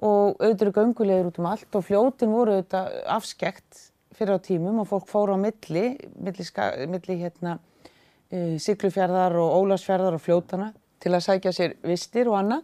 og 0.05 0.37
auðvitað 0.37 0.67
eru 0.67 0.75
göngulegir 0.77 1.29
út 1.31 1.41
um 1.41 1.49
allt 1.49 1.77
og 1.79 1.85
fljótin 1.87 2.33
voru 2.35 2.59
auðvitað 2.59 2.97
afskekt 3.15 3.85
fyrir 4.15 4.37
á 4.37 4.41
tímum 4.45 4.83
og 4.83 4.91
fólk 4.91 5.09
fóru 5.11 5.37
á 5.37 5.39
milli, 5.41 5.95
milli, 6.21 6.47
milli 6.93 7.17
hérna, 7.23 7.57
uh, 7.57 8.57
Siglufjörðar 8.61 9.39
og 9.41 9.55
Ólarsfjörðar 9.63 10.19
og 10.19 10.23
fljótana 10.23 10.73
til 11.03 11.13
að 11.13 11.25
sækja 11.27 11.55
sér 11.55 11.77
vistir 11.85 12.31
og 12.31 12.39
annað. 12.41 12.63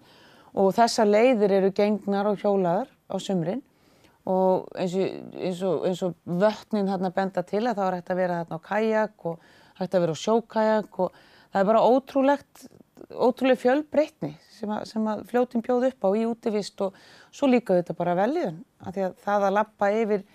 Og 0.60 0.72
þessa 0.74 1.06
leiðir 1.06 1.52
eru 1.60 1.72
gengnar 1.74 2.26
og 2.26 2.40
hjólaðar 2.42 2.88
á 2.90 3.16
sumrin. 3.22 3.62
Og 4.30 4.66
eins 4.78 5.62
og, 5.64 5.84
og, 5.86 6.02
og 6.06 6.40
vötnin 6.42 6.90
hérna 6.90 7.12
benda 7.14 7.44
til 7.46 7.62
að 7.64 7.78
það 7.78 7.84
var 7.84 7.96
hægt 7.98 8.12
að 8.12 8.20
vera 8.20 8.38
hérna 8.40 8.58
á 8.58 8.66
kajak 8.66 9.26
og 9.30 9.50
hægt 9.80 9.94
að 9.94 10.04
vera 10.04 10.16
á 10.16 10.22
sjókajak 10.24 11.00
og 11.00 11.20
það 11.52 11.60
er 11.62 11.68
bara 11.70 11.84
ótrúlegt 11.86 12.66
ótrúlega 13.10 13.60
fjölbreytni 13.60 14.34
sem 14.54 14.70
að, 14.70 14.84
sem 14.90 15.08
að 15.10 15.24
fljótin 15.30 15.64
bjóð 15.64 15.88
upp 15.90 16.06
á 16.06 16.10
í 16.18 16.26
útivist 16.28 16.82
og 16.84 16.96
svo 17.32 17.48
líka 17.50 17.78
þetta 17.78 17.96
bara 17.98 18.16
veljiðun 18.18 18.60
af 18.84 18.94
því 18.94 19.06
að 19.06 19.16
það 19.24 19.46
að 19.46 19.56
lappa 19.56 19.90
yfir 19.96 20.26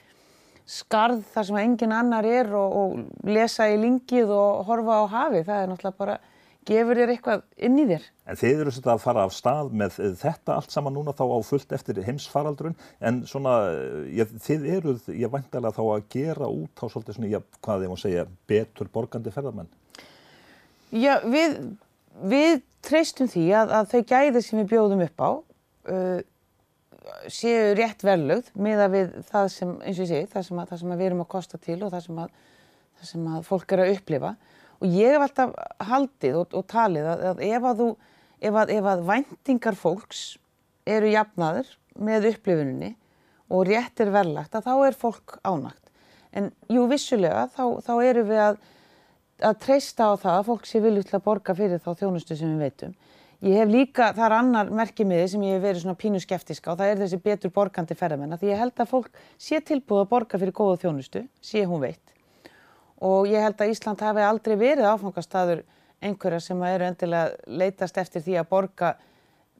skarð 0.65 1.25
þar 1.33 1.47
sem 1.49 1.59
engin 1.61 1.93
annar 1.93 2.25
er 2.25 2.49
og, 2.57 2.77
og 2.79 3.27
lesa 3.29 3.67
í 3.69 3.77
lingið 3.77 4.31
og 4.33 4.63
horfa 4.69 5.01
á 5.01 5.03
hafi, 5.13 5.43
það 5.45 5.61
er 5.61 5.69
náttúrulega 5.71 5.99
bara 5.99 6.17
gefur 6.65 6.97
þér 6.97 7.13
eitthvað 7.13 7.43
inn 7.67 7.77
í 7.77 7.85
þér. 7.91 8.05
En 8.25 8.39
þið 8.39 8.61
eru 8.63 8.73
svolítið 8.73 8.91
að 8.95 9.03
fara 9.03 9.25
af 9.27 9.33
stað 9.35 9.71
með 9.77 9.97
þetta 10.17 10.55
allt 10.55 10.73
saman 10.73 10.95
núna 10.97 11.13
þá 11.13 11.23
á 11.29 11.39
fullt 11.45 11.75
eftir 11.77 12.01
heimsfaraldrun 12.07 12.77
en 13.05 13.21
svona, 13.29 13.55
ég, 14.09 14.33
þið 14.41 14.65
eruð, 14.79 15.09
ég 15.13 15.33
væntalega 15.33 15.77
þá 15.77 15.83
að 15.85 16.07
gera 16.15 16.49
út 16.49 16.81
á 16.81 16.85
svolítið 16.89 17.19
svona, 17.19 17.31
ég, 17.35 17.45
hvað 17.61 17.85
ég 17.85 17.93
má 17.93 18.01
segja, 18.01 18.25
betur 18.49 18.89
borgandi 18.93 19.33
ferðarmenn? 19.35 19.69
Já, 20.95 21.19
við 21.21 21.59
við 22.23 22.63
treystum 22.85 23.29
því 23.31 23.45
að, 23.57 23.75
að 23.79 23.91
þau 23.91 24.01
gæði 24.11 24.41
sem 24.45 24.61
við 24.61 24.71
bjóðum 24.73 25.03
upp 25.05 25.23
á 25.23 25.29
uh, 25.31 26.19
séu 27.31 27.73
rétt 27.77 28.03
verðlögð 28.05 28.51
með 28.57 28.83
að 28.85 28.95
við 28.95 29.15
það 29.29 29.47
sem, 29.53 29.71
eins 29.81 29.99
og 29.99 30.05
ég 30.05 30.11
segi, 30.11 30.31
það 30.31 30.47
sem, 30.47 30.59
að, 30.59 30.67
það 30.71 30.81
sem 30.81 30.93
við 30.95 31.07
erum 31.07 31.23
að 31.23 31.31
kosta 31.35 31.61
til 31.61 31.77
og 31.79 31.93
það 31.93 32.03
sem 32.07 32.19
að, 32.23 32.35
það 32.95 33.09
sem 33.11 33.31
fólk 33.45 33.75
er 33.75 33.83
að 33.83 33.93
upplifa. 33.95 34.33
Og 34.81 34.97
ég 34.97 35.15
hef 35.15 35.25
alltaf 35.25 35.55
haldið 35.89 36.37
og, 36.41 36.57
og 36.59 36.67
talið 36.71 37.09
að 37.13 37.41
ef 37.47 37.69
að 37.69 37.81
þú, 37.81 37.89
ef 38.49 38.59
að, 38.61 38.73
ef 38.75 38.91
að 38.91 39.05
væntingar 39.09 39.79
fólks 39.79 40.23
eru 40.95 41.09
jafnaður 41.13 41.71
með 41.95 42.29
upplifuninni 42.33 42.91
og 43.53 43.67
rétt 43.69 44.01
er 44.01 44.11
verðlagt 44.13 44.57
að 44.57 44.67
þá 44.67 44.73
er 44.87 44.97
fólk 44.99 45.37
ánagt. 45.45 45.81
En 46.35 46.49
jú, 46.71 46.83
vissulega, 46.91 47.45
þá, 47.53 47.79
þá 47.85 47.93
eru 48.03 48.25
við 48.27 48.41
að 48.49 48.57
að 49.43 49.59
treysta 49.65 50.07
á 50.07 50.13
það 50.15 50.39
að 50.39 50.47
fólk 50.49 50.69
sé 50.69 50.81
vilju 50.83 51.03
til 51.03 51.17
að 51.17 51.25
borga 51.25 51.55
fyrir 51.57 51.83
þá 51.83 51.91
þjónustu 51.99 52.37
sem 52.39 52.55
við 52.55 52.65
veitum. 52.65 52.95
Ég 53.45 53.59
hef 53.59 53.69
líka, 53.69 54.09
það 54.15 54.25
er 54.25 54.35
annar 54.37 54.69
merkimiði 54.71 55.27
sem 55.33 55.43
ég 55.43 55.57
hef 55.57 55.63
verið 55.65 55.83
svona 55.83 55.99
pínu 55.99 56.21
skeftiska 56.23 56.71
og 56.71 56.79
það 56.79 56.91
er 56.91 57.01
þessi 57.03 57.21
betur 57.21 57.53
borgandi 57.53 57.97
ferðamenn 57.99 58.39
því 58.39 58.53
ég 58.53 58.61
held 58.63 58.79
að 58.79 58.91
fólk 58.93 59.23
sé 59.37 59.59
tilbúið 59.59 60.05
að 60.05 60.11
borga 60.13 60.39
fyrir 60.39 60.55
góða 60.55 60.79
þjónustu, 60.85 61.25
sé 61.43 61.65
hún 61.67 61.83
veit 61.83 62.15
og 63.03 63.27
ég 63.27 63.43
held 63.43 63.59
að 63.59 63.73
Ísland 63.73 64.01
hafi 64.01 64.23
aldrei 64.23 64.55
verið 64.59 64.87
áfangastadur 64.87 65.63
einhverja 66.03 66.41
sem 66.43 66.63
eru 66.67 66.87
endilega 66.87 67.35
leitast 67.47 67.97
eftir 67.97 68.23
því 68.23 68.39
að 68.39 68.49
borga 68.51 68.93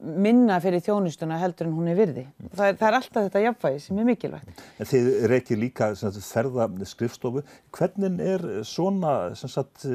minna 0.04 0.58
fyrir 0.60 0.84
þjónustuna 0.84 1.38
heldur 1.40 1.70
en 1.70 1.76
hún 1.78 1.88
er 1.88 1.96
virði. 1.98 2.26
Það 2.52 2.68
er, 2.68 2.78
það 2.80 2.88
er 2.88 2.98
alltaf 2.98 3.28
þetta 3.28 3.44
jafnvægi 3.46 3.82
sem 3.86 4.00
er 4.02 4.08
mikilvægt. 4.10 4.64
En 4.80 4.90
þið 4.90 5.08
reykir 5.32 5.60
líka 5.62 5.88
ferða 5.96 6.68
skrifstofu. 6.90 7.44
Hvernig 7.76 8.20
er 8.26 8.44
svona, 8.68 9.14
sagt, 9.40 9.86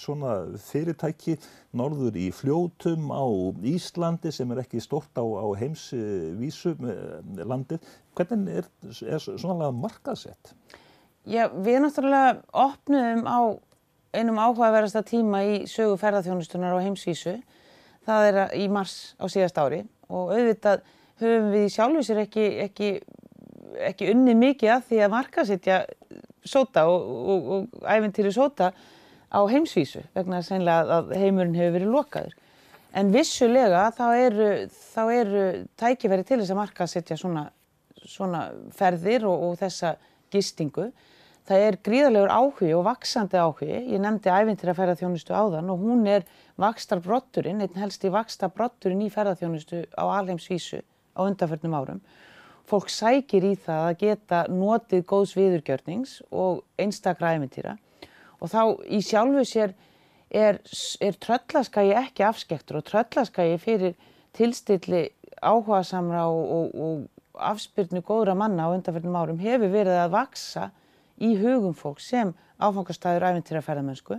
svona 0.00 0.38
fyrirtæki 0.68 1.36
norður 1.76 2.16
í 2.16 2.30
fljótum 2.34 3.12
á 3.12 3.24
Íslandi 3.76 4.32
sem 4.32 4.50
er 4.54 4.62
ekki 4.64 4.80
stort 4.80 5.12
á, 5.20 5.24
á 5.24 5.46
heimsvísu 5.60 6.72
landið, 7.44 7.84
hvernig 8.16 8.62
er, 8.62 8.72
er 9.04 9.20
svona 9.20 9.68
markaðsett? 9.74 10.54
Já, 11.26 11.48
við 11.50 11.82
náttúrulega 11.82 12.38
opnum 12.54 13.26
á 13.28 13.38
einum 14.16 14.38
áhugaverðasta 14.40 15.02
tíma 15.04 15.42
í 15.44 15.56
sögu 15.68 15.98
ferðarþjónustunar 16.00 16.78
á 16.78 16.80
heimsvísu 16.80 17.36
það 18.06 18.28
er 18.30 18.40
í 18.58 18.66
mars 18.72 19.14
á 19.18 19.24
síðast 19.30 19.58
ári 19.60 19.82
og 20.08 20.32
auðvitað 20.34 20.84
höfum 21.20 21.52
við 21.54 21.68
sjálfisir 21.74 22.20
ekki, 22.22 22.46
ekki, 22.66 22.90
ekki 23.90 24.10
unni 24.12 24.36
mikið 24.38 24.74
af 24.76 24.88
því 24.90 25.02
að 25.04 25.14
markasetja 25.14 25.78
sóta 26.46 26.86
og, 26.90 27.06
og, 27.06 27.50
og 27.56 27.86
æfintýri 27.90 28.32
sóta 28.34 28.70
á 29.32 29.40
heimsvísu 29.50 30.04
vegna 30.14 30.40
að 30.40 31.14
heimurinn 31.18 31.56
hefur 31.58 31.78
verið 31.78 31.94
lokaður. 31.94 32.36
En 32.96 33.10
vissulega 33.12 33.88
þá 33.92 34.06
eru, 34.16 34.50
þá 34.70 35.02
eru 35.12 35.42
tækifæri 35.76 36.24
til 36.24 36.38
þess 36.40 36.54
að 36.54 36.60
markasetja 36.62 37.18
svona, 37.20 37.48
svona 38.06 38.46
ferðir 38.76 39.26
og, 39.28 39.50
og 39.50 39.58
þessa 39.60 39.96
gistingu. 40.32 40.88
Það 41.46 41.64
er 41.66 41.78
gríðarlegur 41.86 42.32
áhugi 42.32 42.72
og 42.74 42.86
vaksandi 42.86 43.38
áhugi. 43.38 43.68
Ég 43.92 44.00
nefndi 44.02 44.32
æfintýra 44.32 44.74
ferðarþjónustu 44.78 45.36
áðan 45.36 45.68
og 45.74 45.84
hún 45.84 46.06
er 46.10 46.24
vakstarbrotturinn, 46.60 47.62
einn 47.64 47.80
helst 47.80 48.04
í 48.06 48.12
vakstarbrotturinn 48.12 49.04
í 49.04 49.10
ferðarþjónustu 49.12 49.82
á 49.92 50.04
alheimsvísu 50.18 50.80
á 51.16 51.20
undanförnum 51.24 51.76
árum. 51.76 52.00
Fólk 52.66 52.90
sækir 52.90 53.44
í 53.46 53.54
það 53.62 53.82
að 53.88 53.98
geta 54.00 54.38
notið 54.50 55.04
góðs 55.06 55.36
viðurgjörnings 55.38 56.16
og 56.34 56.64
einstakra 56.80 57.36
æfintýra 57.36 57.76
og 58.40 58.50
þá 58.52 58.62
í 58.90 59.00
sjálfu 59.04 59.44
sér 59.46 59.74
er, 60.30 60.58
er 61.00 61.18
tröllaskagi 61.22 61.94
ekki 61.96 62.26
afskektur 62.26 62.80
og 62.80 62.88
tröllaskagi 62.88 63.60
fyrir 63.62 63.94
tilstilli 64.36 65.06
áhugasamra 65.40 66.26
og, 66.28 66.50
og, 66.56 66.74
og 66.74 67.42
afspyrnu 67.52 68.02
góðra 68.04 68.34
manna 68.36 68.66
á 68.66 68.74
undanferðnum 68.74 69.20
árum 69.20 69.40
hefur 69.40 69.72
verið 69.72 70.00
að 70.00 70.14
vaksa 70.16 70.70
í 71.22 71.36
hugum 71.38 71.76
fólk 71.76 72.00
sem 72.02 72.32
áfangastæður 72.58 73.28
æfintýra 73.30 73.62
ferðamennsku 73.64 74.18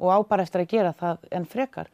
og 0.00 0.08
á 0.10 0.18
bara 0.28 0.46
eftir 0.46 0.64
að 0.64 0.72
gera 0.72 0.94
það 0.98 1.28
en 1.38 1.46
frekar. 1.48 1.90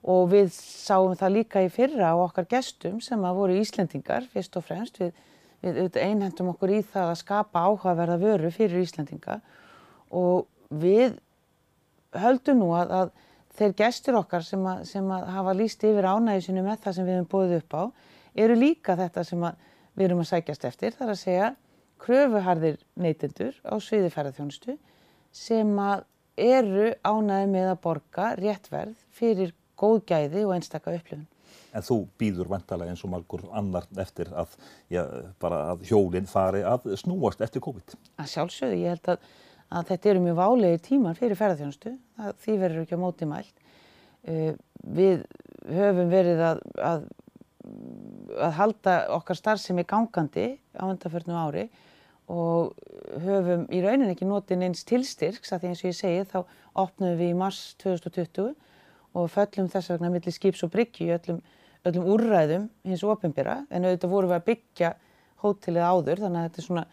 Og 0.00 0.30
við 0.32 0.52
sáum 0.54 1.16
það 1.18 1.34
líka 1.36 1.64
í 1.64 1.72
fyrra 1.72 2.12
á 2.12 2.16
okkar 2.16 2.48
gestum 2.48 3.00
sem 3.04 3.20
að 3.20 3.40
voru 3.40 3.58
Íslendingar 3.60 4.28
fyrst 4.32 4.56
og 4.56 4.64
fremst. 4.64 5.00
Við, 5.00 5.16
við 5.60 5.98
einhendum 6.00 6.52
okkur 6.54 6.72
í 6.78 6.82
það 6.82 7.10
að 7.12 7.18
skapa 7.20 7.64
áhugaverða 7.68 8.20
vöru 8.22 8.52
fyrir 8.54 8.80
Íslendinga. 8.80 9.40
Og 10.10 10.46
við 10.70 11.18
höldum 12.16 12.62
nú 12.62 12.70
að, 12.78 12.94
að 12.96 13.10
þeir 13.58 13.74
gestur 13.82 14.20
okkar 14.22 14.46
sem 14.46 14.62
að, 14.66 14.84
sem 14.88 15.10
að 15.12 15.26
hafa 15.34 15.56
líst 15.58 15.84
yfir 15.84 16.08
ánægisinu 16.08 16.64
með 16.64 16.80
það 16.84 16.96
sem 16.96 17.08
við 17.08 17.18
hefum 17.18 17.30
búið 17.34 17.56
upp 17.58 17.76
á 17.76 17.82
eru 18.40 18.56
líka 18.56 18.96
þetta 18.98 19.24
sem 19.26 19.42
við 19.98 20.06
erum 20.06 20.22
að 20.22 20.30
sækjast 20.30 20.64
eftir. 20.68 20.94
Þar 20.96 21.12
að 21.12 21.20
segja 21.20 21.50
kröfuharðir 22.00 22.78
neytendur 22.96 23.56
á 23.66 23.74
sviði 23.82 24.10
ferðarþjónustu 24.14 24.76
sem 25.34 25.72
að 25.82 26.06
eru 26.40 26.88
ánæði 27.06 27.50
með 27.52 27.68
að 27.72 27.82
borga 27.84 28.30
réttverð 28.40 29.04
fyrir 29.16 29.52
góð 29.80 30.00
gæði 30.08 30.46
og 30.46 30.56
einstakka 30.56 30.94
upplifun. 30.96 31.28
En 31.70 31.84
þú 31.86 32.00
býður 32.18 32.50
vantalega 32.50 32.90
eins 32.90 33.04
og 33.06 33.12
margur 33.12 33.44
annar 33.54 33.86
eftir 34.02 34.32
að, 34.34 34.56
já, 34.90 35.04
að 35.46 35.84
hjólinn 35.86 36.26
fari 36.26 36.64
að 36.66 36.88
snúast 36.98 37.42
eftir 37.44 37.62
COVID? 37.62 37.94
Að 38.18 38.32
sjálfsögðu, 38.32 38.80
ég 38.82 38.96
held 38.96 39.12
að 39.14 39.30
að 39.70 39.90
þetta 39.92 40.10
eru 40.10 40.22
mjög 40.24 40.38
válegi 40.40 40.82
tímar 40.88 41.18
fyrir 41.18 41.38
ferðarþjónustu, 41.38 41.94
því 42.42 42.56
verður 42.58 42.84
ekki 42.84 42.98
á 42.98 43.04
móti 43.04 43.28
mælt. 43.30 43.66
Uh, 44.26 44.52
við 44.82 45.22
höfum 45.70 46.10
verið 46.10 46.42
að, 46.44 46.62
að, 46.84 47.06
að 48.36 48.56
halda 48.58 48.96
okkar 49.16 49.38
starfsemi 49.38 49.86
gangandi 49.88 50.52
á 50.76 50.84
undanförnum 50.88 51.38
ári 51.40 51.68
og 52.30 52.74
höfum 53.24 53.66
í 53.72 53.80
raunin 53.84 54.10
ekki 54.12 54.28
notið 54.28 54.62
neins 54.62 54.82
tilstyrks 54.88 55.52
að 55.54 55.62
því 55.62 55.70
eins 55.70 55.82
og 55.82 55.88
ég 55.90 55.98
segi 55.98 56.26
þá 56.30 56.38
opnum 56.82 57.16
við 57.18 57.32
í 57.32 57.38
mars 57.38 57.60
2020 57.82 58.52
og 59.18 59.30
föllum 59.32 59.70
þess 59.70 59.92
vegna 59.92 60.10
millir 60.12 60.34
skips 60.34 60.62
og 60.66 60.72
bryggju 60.74 61.10
öllum, 61.16 61.40
öllum 61.88 62.08
úrræðum 62.14 62.66
hins 62.86 63.04
ofinbyrra 63.04 63.62
en 63.70 63.86
auðvitað 63.86 64.14
vorum 64.14 64.32
við 64.32 64.38
að 64.38 64.48
byggja 64.50 64.92
hótelið 65.44 65.86
áður 65.86 66.24
þannig 66.24 66.40
að 66.40 66.48
þetta 66.48 66.62
er 66.62 66.68
svona 66.68 66.86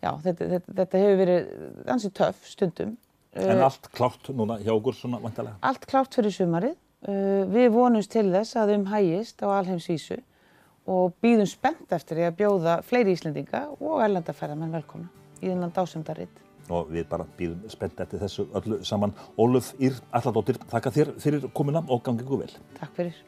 já, 0.00 0.10
þetta, 0.26 0.50
þetta, 0.54 0.76
þetta 0.80 1.02
hefur 1.04 1.20
verið 1.24 1.52
ansið 1.94 2.16
töff 2.20 2.48
stundum. 2.48 2.96
En 3.38 3.60
uh, 3.60 3.66
allt 3.68 3.90
klárt 3.94 4.32
núna 4.34 4.58
hjá 4.62 4.72
okkur 4.74 4.98
svona 4.98 5.20
vantarlega? 5.22 5.60
Allt 5.66 5.86
klárt 5.90 6.18
fyrir 6.18 6.34
sumarið. 6.34 6.74
Uh, 7.06 7.46
við 7.50 7.70
vonumst 7.74 8.12
til 8.12 8.26
þess 8.32 8.58
að 8.60 8.74
um 8.76 8.90
hægist 8.90 9.40
á 9.40 9.48
alheimsvísu 9.60 10.20
og 10.90 11.14
býðum 11.22 11.48
spennt 11.48 11.94
eftir 11.94 12.18
því 12.18 12.28
að 12.28 12.36
bjóða 12.42 12.76
fleiri 12.84 13.16
Íslendinga 13.16 13.68
og 13.78 14.02
erlendaferðarmenn 14.04 14.76
velkomna 14.80 15.19
í 15.40 15.48
þennan 15.48 15.74
dásendaritt. 15.76 16.44
Og 16.70 16.92
við 16.94 17.08
bara 17.10 17.26
býðum 17.38 17.72
spennt 17.72 18.00
eftir 18.04 18.22
þessu 18.22 18.46
öllu 18.54 18.78
saman. 18.86 19.14
Óluf 19.40 19.72
Ír 19.82 19.98
Alladóttir, 20.14 20.60
þakka 20.70 20.94
þér 20.94 21.12
fyrir 21.18 21.48
komina 21.56 21.82
og 21.88 22.04
gangið 22.06 22.28
ykkur 22.28 22.44
vel. 22.44 22.52
Takk 22.78 22.94
fyrir. 22.98 23.18